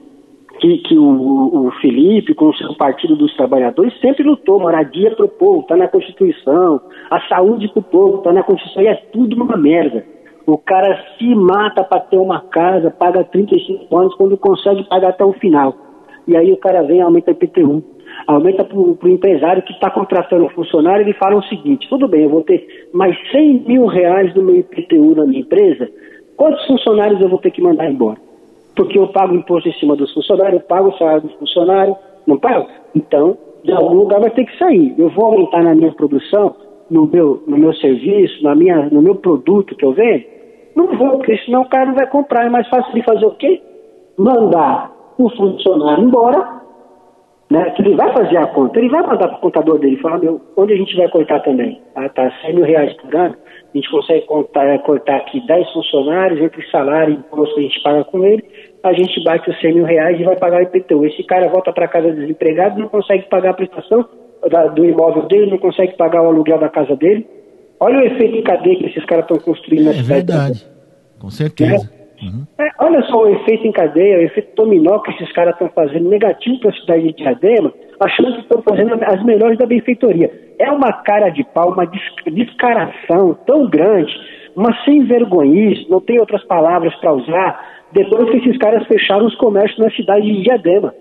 [0.60, 4.60] que, que o, o, Felipe, com o seu Partido dos Trabalhadores, sempre lutou.
[4.60, 6.82] Moradia para o povo, está na Constituição.
[7.12, 8.84] A saúde para o povo, está na Constituição.
[8.84, 10.06] E é tudo uma merda.
[10.48, 15.24] O cara se mata para ter uma casa, paga 35 anos, quando consegue pagar até
[15.24, 15.76] o final.
[16.28, 17.84] E aí o cara vem e aumenta o IPTU.
[18.26, 22.24] Aumenta para o empresário que está contratando um funcionário, ele fala o seguinte, tudo bem,
[22.24, 25.90] eu vou ter mais 100 mil reais do meu IPTU na minha empresa,
[26.40, 28.18] quantos funcionários eu vou ter que mandar embora?
[28.74, 32.40] Porque eu pago imposto em cima dos funcionários, eu pago o salário do funcionário, não
[32.40, 32.66] pago?
[32.96, 34.96] Então, de algum lugar vai ter que sair.
[34.98, 36.56] Eu vou aumentar na minha produção,
[36.90, 40.24] no meu, no meu serviço, na minha, no meu produto que eu vendo,
[40.76, 42.46] não vou, porque senão o cara não vai comprar.
[42.46, 43.62] É mais fácil de fazer o quê?
[44.18, 46.62] Mandar o funcionário embora,
[47.52, 47.72] né?
[47.72, 50.20] Que ele vai fazer a conta, ele vai mandar para o contador dele e falar,
[50.20, 51.82] meu, onde a gente vai cortar também?
[51.96, 53.36] Ah, tá, 100 mil reais por ano,
[53.74, 57.64] a gente consegue contar, é, cortar aqui 10 funcionários, entre salário e imposto que a
[57.64, 58.44] gente paga com ele,
[58.84, 61.06] a gente bate os 100 mil reais e vai pagar o IPTU.
[61.06, 64.06] Esse cara volta para casa desempregado, não consegue pagar a prestação
[64.50, 67.28] da, do imóvel dele, não consegue pagar o aluguel da casa dele,
[67.80, 70.12] Olha o efeito em cadeia que esses caras estão construindo é, na cidade.
[70.12, 70.68] É verdade,
[71.18, 71.90] com certeza.
[71.96, 72.00] É.
[72.26, 72.46] Uhum.
[72.60, 76.10] É, olha só o efeito em cadeia, o efeito dominó que esses caras estão fazendo,
[76.10, 80.30] negativo para a cidade de Diadema, achando que estão fazendo as melhores da benfeitoria.
[80.60, 81.90] É uma cara de pau, uma
[82.26, 84.12] descaração tão grande,
[84.56, 89.36] uma sem vergonhice, não tem outras palavras para usar, depois que esses caras fecharam os
[89.36, 90.94] comércios na cidade de Diadema.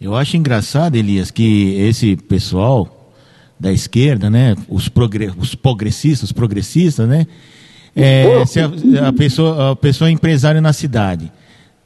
[0.00, 2.86] Eu acho engraçado, Elias, que esse pessoal,
[3.58, 4.54] da esquerda, né?
[4.68, 7.26] Os, progre os progressistas, os progressistas, né?
[7.96, 11.32] É, se a, a, pessoa, a pessoa é empresário na cidade,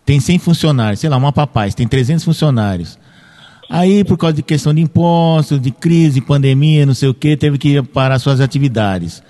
[0.04, 2.98] tem 100 funcionários, sei lá, uma papais, tem 300 funcionários.
[3.74, 7.56] Aí, por causa de questão de impostos, de crise, pandemia, não sei o que, teve
[7.56, 9.22] que parar suas atividades.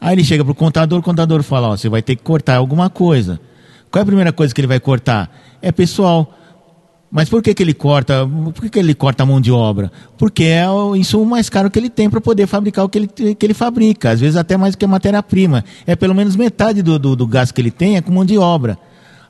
[0.00, 2.54] Aí ele chega para o contador, o contador fala, ó, você vai ter que cortar
[2.54, 3.40] alguma coisa.
[3.90, 5.28] Qual é a primeira coisa que ele vai cortar?
[5.60, 6.32] É pessoal.
[7.10, 8.24] Mas por que, que ele corta?
[8.54, 9.90] Por que, que ele corta a mão de obra?
[10.16, 13.08] Porque é o insumo mais caro que ele tem para poder fabricar o que ele,
[13.08, 14.10] que ele fabrica.
[14.10, 15.64] Às vezes até mais do que a matéria-prima.
[15.84, 18.38] É pelo menos metade do, do, do gasto que ele tem é com mão de
[18.38, 18.78] obra.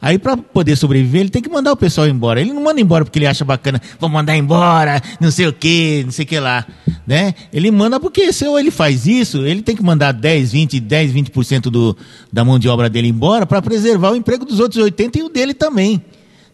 [0.02, 2.40] Aí para poder sobreviver, ele tem que mandar o pessoal embora.
[2.40, 6.02] Ele não manda embora porque ele acha bacana, vou mandar embora, não sei o que,
[6.04, 6.66] não sei o que lá,
[7.06, 7.34] né?
[7.52, 11.62] Ele manda porque se ele faz isso, ele tem que mandar 10, 20, 10, 20%
[11.64, 11.96] do,
[12.32, 15.28] da mão de obra dele embora para preservar o emprego dos outros 80 e o
[15.28, 16.02] dele também.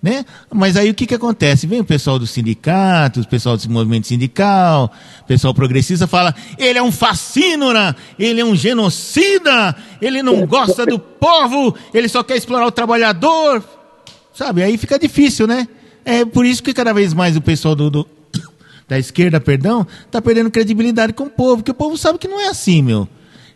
[0.07, 0.25] Né?
[0.55, 1.67] Mas aí o que, que acontece?
[1.67, 4.93] Vem o pessoal dos sindicatos, o pessoal desse movimento sindical,
[5.23, 10.87] o pessoal progressista fala: ele é um fascínora, ele é um genocida, ele não gosta
[10.87, 13.65] do povo, ele só quer explorar o trabalhador.
[14.33, 14.63] Sabe?
[14.63, 15.67] Aí fica difícil, né?
[16.05, 18.07] É por isso que cada vez mais o pessoal do, do
[18.87, 22.41] da esquerda, perdão, está perdendo credibilidade com o povo, porque o povo sabe que não
[22.41, 23.09] é assim, meu.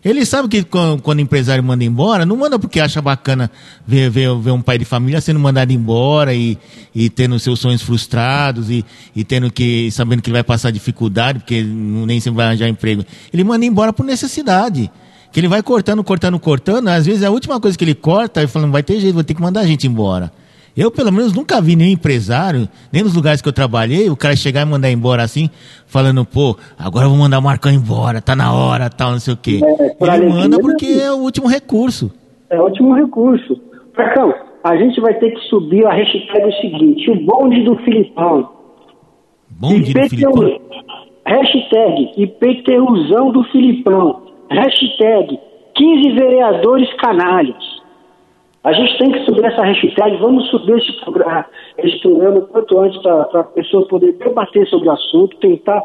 [0.02, 3.50] Ele sabe que quando, quando o empresário manda embora, não manda porque acha bacana
[3.86, 6.56] ver, ver, ver um pai de família sendo mandado embora e,
[6.94, 8.84] e tendo seus sonhos frustrados e,
[9.14, 13.04] e tendo que, sabendo que ele vai passar dificuldade, porque nem sempre vai arranjar emprego.
[13.32, 14.90] Ele manda embora por necessidade.
[15.30, 18.48] Que ele vai cortando, cortando, cortando, às vezes a última coisa que ele corta, ele
[18.48, 20.32] fala, não vai ter jeito, vou ter que mandar a gente embora.
[20.76, 24.36] Eu, pelo menos, nunca vi nenhum empresário, nem nos lugares que eu trabalhei, o cara
[24.36, 25.50] chegar e mandar embora assim,
[25.86, 29.34] falando, pô, agora eu vou mandar o Marcão embora, tá na hora, tal, não sei
[29.34, 29.60] o quê.
[29.62, 32.10] É, Ele manda porque é o último recurso.
[32.48, 33.60] É o último recurso.
[33.96, 34.32] Marcão,
[34.64, 38.48] a gente vai ter que subir a hashtag o seguinte, o bonde do Filipão.
[39.50, 40.60] Bonde IPTU, do Filipão?
[41.26, 44.22] Hashtag IPTUzão do Filipão.
[44.50, 45.38] Hashtag
[45.74, 47.79] 15 vereadores canalhas.
[48.62, 51.46] A gente tem que subir essa hashtag, vamos subir esse programa,
[51.78, 55.82] esse programa quanto antes para a pessoa poder debater sobre o assunto, tentar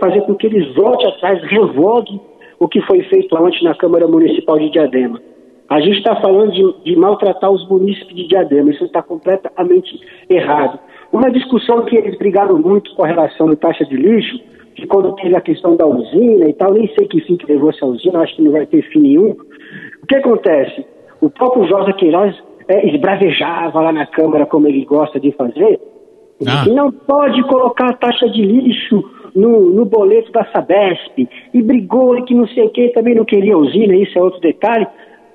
[0.00, 2.20] fazer com que eles voltem atrás, revoguem
[2.58, 5.20] o que foi feito ontem na Câmara Municipal de Diadema.
[5.68, 10.80] A gente está falando de, de, maltratar os munícipes de Diadema, isso está completamente errado.
[11.12, 14.40] Uma discussão que eles brigaram muito com relação da taxa de lixo,
[14.74, 17.70] que quando teve a questão da usina e tal, nem sei que fim que levou
[17.70, 19.36] essa usina, acho que não vai ter fim nenhum.
[20.02, 20.84] O que acontece?
[21.20, 22.34] O próprio Jorge Queiroz
[22.68, 25.80] é, esbravejava lá na Câmara, como ele gosta de fazer,
[26.46, 26.64] ah.
[26.64, 29.02] que não pode colocar a taxa de lixo
[29.34, 33.24] no, no boleto da Sabesp, e brigou e que não sei o que, também não
[33.24, 34.86] queria usina, isso é outro detalhe.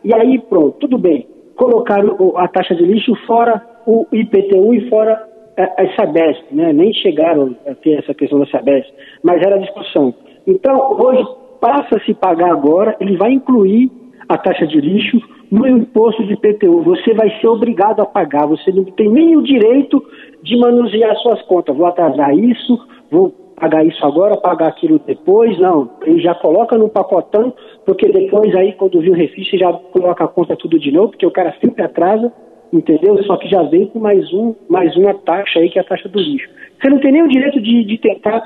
[0.04, 1.28] E aí, pronto, tudo bem.
[1.56, 5.22] Colocaram a taxa de lixo fora o IPTU e fora
[5.58, 6.74] a, a Sabesp, né?
[6.74, 8.92] Nem chegaram a ter essa questão da Sabesp,
[9.24, 10.14] mas era discussão.
[10.46, 11.24] Então, hoje
[11.62, 13.92] passa a se pagar agora, ele vai incluir
[14.28, 15.20] a taxa de lixo
[15.52, 16.82] no imposto de PTU.
[16.84, 18.48] Você vai ser obrigado a pagar.
[18.48, 20.04] Você não tem nem o direito
[20.44, 21.76] de manusear suas contas.
[21.76, 22.80] Vou atrasar isso,
[23.12, 25.58] vou pagar isso agora, pagar aquilo depois.
[25.60, 27.54] Não, ele já coloca no pacotão,
[27.86, 31.26] porque depois aí, quando vir o refis, já coloca a conta tudo de novo, porque
[31.26, 32.32] o cara sempre atrasa.
[32.74, 33.22] entendeu?
[33.24, 36.10] Só que já vem com mais, um, mais uma taxa aí, que é a taxa
[36.10, 36.50] do lixo.
[36.82, 38.44] Você não tem nem o direito de, de tentar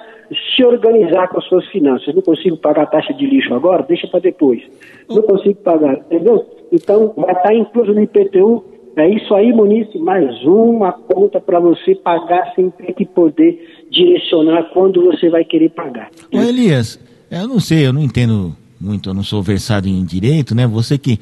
[0.56, 2.14] se organizar com as suas finanças.
[2.14, 4.62] Não consigo pagar a taxa de lixo agora, deixa para depois.
[5.10, 6.46] Não consigo pagar, entendeu?
[6.72, 8.64] Então, vai estar incluso no IPTU.
[8.96, 14.72] É isso aí, Muniz, mais uma conta para você pagar sem ter que poder direcionar
[14.74, 16.10] quando você vai querer pagar.
[16.34, 17.00] Ô Elias,
[17.32, 20.68] eu não sei, eu não entendo muito, eu não sou versado em direito, né?
[20.68, 21.20] Você que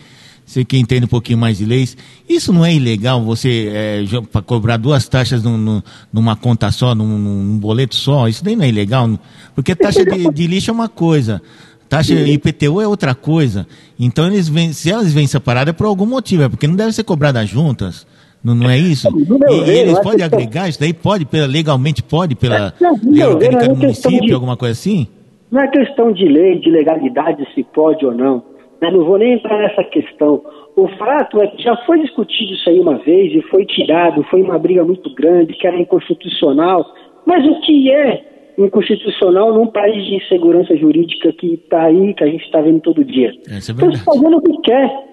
[0.48, 4.06] você que entende um pouquinho mais de leis, isso não é ilegal você é,
[4.46, 5.82] cobrar duas taxas num, num,
[6.12, 8.30] numa conta só, num, num, boleto só?
[8.30, 9.10] Isso daí não é ilegal?
[9.54, 11.42] Porque taxa de, de lixo é uma coisa,
[11.88, 13.68] taxa IPTU é outra coisa.
[14.00, 16.92] Então eles vêm, se elas vêm separadas é por algum motivo, é porque não deve
[16.92, 18.06] ser cobrada juntas.
[18.44, 19.08] Não, não é isso?
[19.50, 20.94] E, e eles podem agregar isso daí?
[20.94, 22.74] Pode, legalmente pode, pela
[23.04, 25.08] lei orgânica do município, alguma coisa assim?
[25.52, 28.44] Não é questão de lei, de legalidade, se pode ou não.
[28.82, 30.42] Eu não vou nem entrar nessa questão.
[30.76, 34.42] O fato é que já foi discutido isso aí uma vez e foi tirado, foi
[34.44, 36.86] uma briga muito grande, que era inconstitucional.
[37.26, 42.28] Mas o que é inconstitucional num país de insegurança jurídica que está aí, que a
[42.28, 43.32] gente está vendo todo dia?
[43.50, 45.08] É Estão se fazendo o que quer.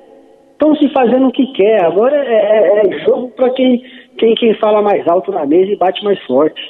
[0.52, 1.84] Estão se fazendo o que quer.
[1.84, 3.82] Agora é, é, é jogo para quem,
[4.16, 6.60] quem, quem fala mais alto na mesa e bate mais forte.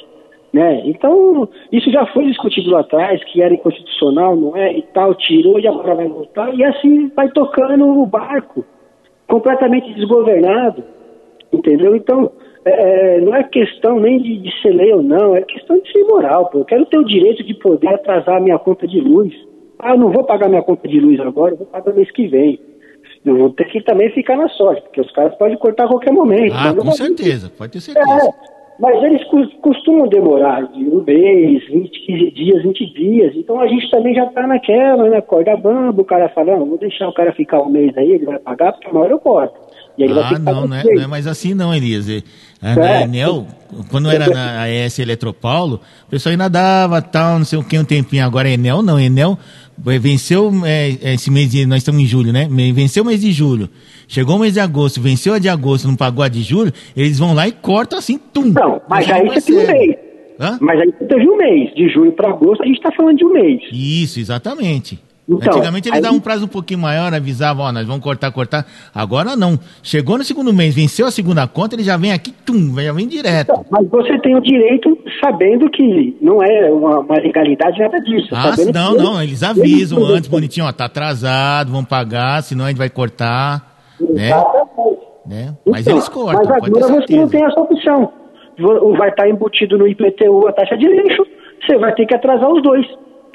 [0.51, 0.83] Né?
[0.85, 4.71] Então, isso já foi discutido lá atrás, que era inconstitucional, não é?
[4.77, 8.63] E tal, tirou e agora vai voltar, e assim vai tocando o barco,
[9.27, 10.81] completamente desgovernado,
[11.51, 11.95] entendeu?
[11.95, 12.31] Então,
[12.65, 15.91] é, é, não é questão nem de, de ser lei ou não, é questão de
[15.91, 16.59] ser moral, pô.
[16.59, 19.33] Eu quero ter o direito de poder atrasar a minha conta de luz.
[19.77, 22.27] Ah, eu não vou pagar minha conta de luz agora, eu vou pagar mês que
[22.27, 22.59] vem.
[23.23, 26.13] Eu vou ter que também ficar na sorte, porque os caras podem cortar a qualquer
[26.13, 26.53] momento.
[26.55, 28.07] Ah, com certeza, pode ter certeza.
[28.07, 29.23] É, mas eles
[29.61, 33.35] costumam demorar de um mês, 20, 15 dias, 20 dias.
[33.35, 35.21] Então a gente também já está naquela, né?
[35.21, 38.25] Corda bamba, o cara fala, não, vou deixar o cara ficar um mês aí, ele
[38.25, 39.64] vai pagar, porque uma hora eu corto.
[39.97, 42.09] Ah, não, não é, não é mais assim não, Elias.
[42.09, 42.21] É,
[42.61, 43.03] é.
[43.03, 43.47] Enel,
[43.89, 47.85] quando era na AS Eletropaulo, o pessoal ainda dava tal, não sei o que, um
[47.85, 48.25] tempinho.
[48.25, 49.37] Agora Enel não, Enel
[49.77, 52.47] venceu é, esse mês de, nós estamos em julho, né?
[52.73, 53.69] Venceu o mês de julho.
[54.07, 57.17] Chegou o mês de agosto, venceu a de agosto, não pagou a de julho, eles
[57.19, 58.45] vão lá e cortam assim, tum.
[58.45, 59.95] Não, mas aí você tem um mês.
[60.39, 60.57] Hã?
[60.59, 61.73] Mas aí você teve um mês.
[61.73, 63.61] De julho para agosto, a gente está falando de um mês.
[63.71, 64.99] Isso, exatamente.
[65.27, 66.01] Então, Antigamente eles aí...
[66.03, 68.65] davam um prazo um pouquinho maior, avisavam, ó, nós vamos cortar, cortar.
[68.93, 69.59] Agora não.
[69.81, 73.07] Chegou no segundo mês, venceu a segunda conta, ele já vem aqui, tum, já vem
[73.07, 73.51] direto.
[73.51, 78.29] Então, mas você tem o direito, sabendo que não é uma, uma legalidade nada disso.
[78.31, 82.67] Ah, não, não, eles avisam eles antes, bonitinho, ó, tá atrasado, vão pagar, senão a
[82.67, 83.75] gente vai cortar.
[83.99, 84.27] Né?
[84.27, 85.05] Exatamente.
[85.25, 85.55] Né?
[85.65, 86.43] Mas então, eles cortam.
[86.43, 88.13] Mas agora você não tem essa opção.
[88.97, 91.25] Vai estar embutido no IPTU a taxa de lixo,
[91.65, 92.85] você vai ter que atrasar os dois.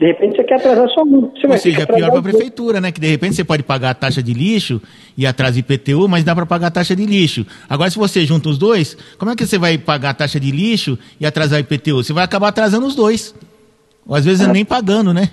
[0.01, 1.31] De repente você quer atrasar só um.
[1.31, 2.91] Você Ou seja, é pior para a prefeitura, né?
[2.91, 4.81] Que de repente você pode pagar a taxa de lixo
[5.15, 7.45] e atrasa IPTU, mas dá para pagar a taxa de lixo.
[7.69, 10.51] Agora, se você junta os dois, como é que você vai pagar a taxa de
[10.51, 12.03] lixo e atrasar IPTU?
[12.03, 13.35] Você vai acabar atrasando os dois.
[14.09, 14.51] Ou às vezes é.
[14.51, 15.29] nem pagando, né?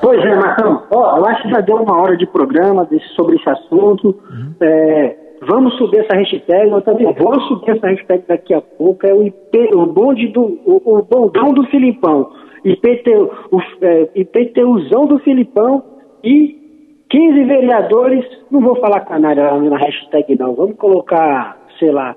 [0.00, 0.82] Pois é, Marcão.
[0.90, 4.08] Ó, eu acho que já deu uma hora de programa desse, sobre esse assunto.
[4.08, 4.52] Uhum.
[4.60, 6.72] É, vamos subir essa hashtag.
[6.72, 9.06] Eu também vou subir essa hashtag daqui a pouco.
[9.06, 10.42] É o, IP, o bonde do.
[10.66, 12.41] O, o bondão do Filipão.
[12.64, 13.30] IPTU,
[13.80, 15.82] é, IPTUzão do Filipão
[16.22, 16.62] e
[17.10, 22.16] 15 vereadores, não vou falar canalha na hashtag não, vamos colocar, sei lá,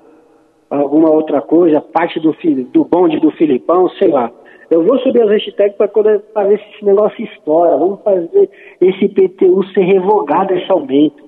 [0.70, 2.34] alguma outra coisa, parte do,
[2.72, 4.30] do bonde do Filipão, sei lá.
[4.70, 7.76] Eu vou subir as hashtags para ver se esse negócio estoura.
[7.76, 11.24] Vamos fazer esse IPTU ser revogado esse aumento.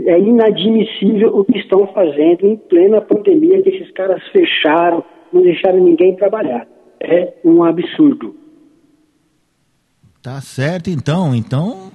[0.00, 5.02] É inadmissível o que estão fazendo em plena pandemia, que esses caras fecharam,
[5.32, 6.66] não deixaram ninguém trabalhar.
[7.00, 8.41] É um absurdo.
[10.22, 11.34] Tá certo, então.
[11.34, 11.90] Então,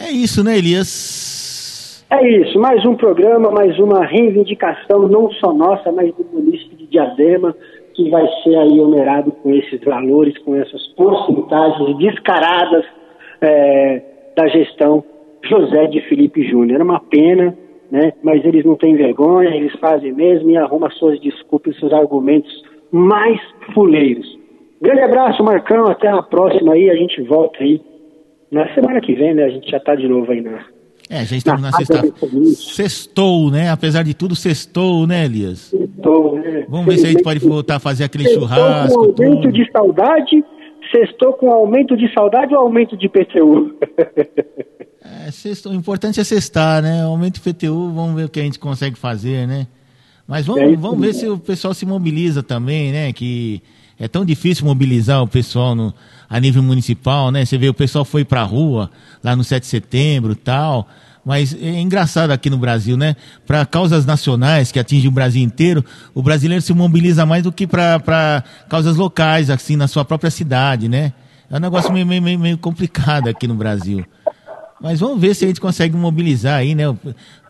[0.00, 2.06] é isso, né, Elias?
[2.10, 2.58] É isso.
[2.58, 7.54] Mais um programa, mais uma reivindicação, não só nossa, mas do município de Diadema,
[7.92, 12.86] que vai ser aí onerado com esses valores, com essas porcentagens descaradas
[13.42, 14.02] é,
[14.34, 15.04] da gestão
[15.44, 16.80] José de Felipe Júnior.
[16.80, 17.54] É uma pena,
[17.90, 18.14] né?
[18.22, 22.50] Mas eles não têm vergonha, eles fazem mesmo e arrumam suas desculpas, seus argumentos
[22.90, 23.38] mais
[23.74, 24.43] fuleiros.
[24.84, 25.86] Grande abraço, Marcão.
[25.88, 26.90] Até a próxima aí.
[26.90, 27.80] A gente volta aí
[28.52, 29.44] na semana que vem, né?
[29.44, 30.62] A gente já tá de novo aí na.
[31.08, 32.02] É, já estamos na, na sexta.
[32.54, 33.70] Sextou, né?
[33.70, 35.70] Apesar de tudo, sextou, né, Elias?
[35.70, 36.66] Sextou, né?
[36.68, 39.14] Vamos ver se a gente pode voltar a fazer aquele sextou churrasco.
[39.14, 39.52] Com aumento tudo.
[39.52, 40.44] de saudade,
[40.94, 43.74] sextou com aumento de saudade ou aumento de PTU?
[45.26, 47.04] é, sextou, o importante é sextar, né?
[47.04, 49.66] Aumento de PTU, vamos ver o que a gente consegue fazer, né?
[50.28, 53.12] Mas vamos, é vamos ver se o pessoal se mobiliza também, né?
[53.14, 53.62] Que
[53.98, 55.94] é tão difícil mobilizar o pessoal no,
[56.28, 57.44] a nível municipal, né?
[57.44, 58.90] Você vê, o pessoal foi para a rua
[59.22, 60.88] lá no 7 de setembro tal,
[61.24, 63.16] Mas é engraçado aqui no Brasil, né?
[63.46, 67.66] Para causas nacionais que atingem o Brasil inteiro, o brasileiro se mobiliza mais do que
[67.66, 71.12] para causas locais, assim, na sua própria cidade, né?
[71.50, 74.04] É um negócio meio, meio, meio complicado aqui no Brasil.
[74.80, 76.84] Mas vamos ver se a gente consegue mobilizar aí, né?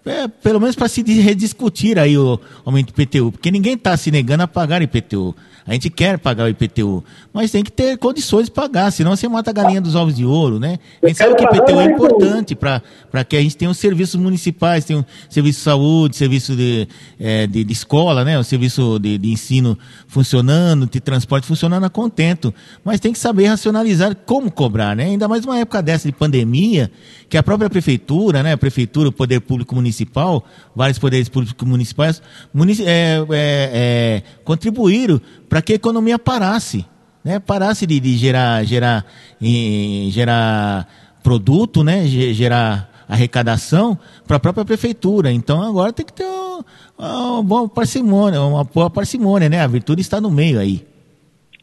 [0.07, 4.11] É, pelo menos para se rediscutir aí o aumento do IPTU, porque ninguém está se
[4.11, 5.35] negando a pagar IPTU.
[5.67, 7.03] A gente quer pagar o IPTU,
[7.33, 10.23] mas tem que ter condições de pagar, senão você mata a galinha dos ovos de
[10.23, 10.79] ouro, né?
[11.03, 14.21] A gente sabe que o IPTU é importante para que a gente tenha os serviços
[14.21, 16.87] municipais, tenha um serviço de saúde, serviço de,
[17.19, 18.39] é, de, de, escola, né?
[18.39, 22.53] O serviço de, de ensino funcionando, de transporte funcionando a contento.
[22.85, 25.05] Mas tem que saber racionalizar como cobrar, né?
[25.05, 26.91] Ainda mais numa época dessa de pandemia,
[27.27, 28.53] que a própria prefeitura, né?
[28.53, 30.45] A prefeitura, o poder público municipal,
[30.77, 32.21] vários poderes públicos municipais,
[32.53, 35.19] munici é, é, é, contribuíram
[35.55, 36.85] para que a economia parasse,
[37.25, 37.39] né?
[37.39, 39.05] Parasse de, de gerar, gerar,
[40.11, 40.85] gerar
[41.23, 42.03] produto, né?
[42.07, 43.97] Gerar arrecadação
[44.27, 45.31] para a própria prefeitura.
[45.31, 49.61] Então agora tem que ter uma, uma boa parcimônia, uma boa parcimônia, né?
[49.61, 50.83] A virtude está no meio aí.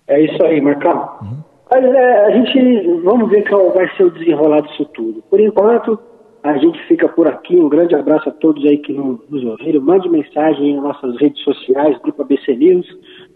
[0.08, 1.10] É isso aí, Marcão.
[1.22, 1.38] Uhum.
[1.70, 5.22] Mas é, a gente vamos ver qual vai ser o desenrolar disso tudo.
[5.30, 6.00] Por enquanto,
[6.44, 7.58] a gente fica por aqui.
[7.58, 9.82] Um grande abraço a todos aí que nos ouviram.
[9.82, 12.88] Mande mensagem nas nossas redes sociais, Grupo ABC News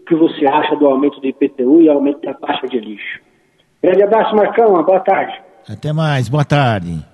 [0.06, 3.20] que você acha do aumento do IPTU e aumento da taxa de lixo.
[3.82, 4.82] Grande abraço, Marcão.
[4.82, 5.34] Boa tarde.
[5.68, 6.28] Até mais.
[6.28, 7.04] Boa tarde.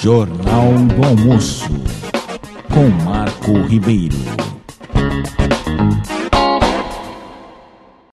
[0.00, 1.70] Jornal do Almoço
[2.72, 4.16] com Marco Ribeiro.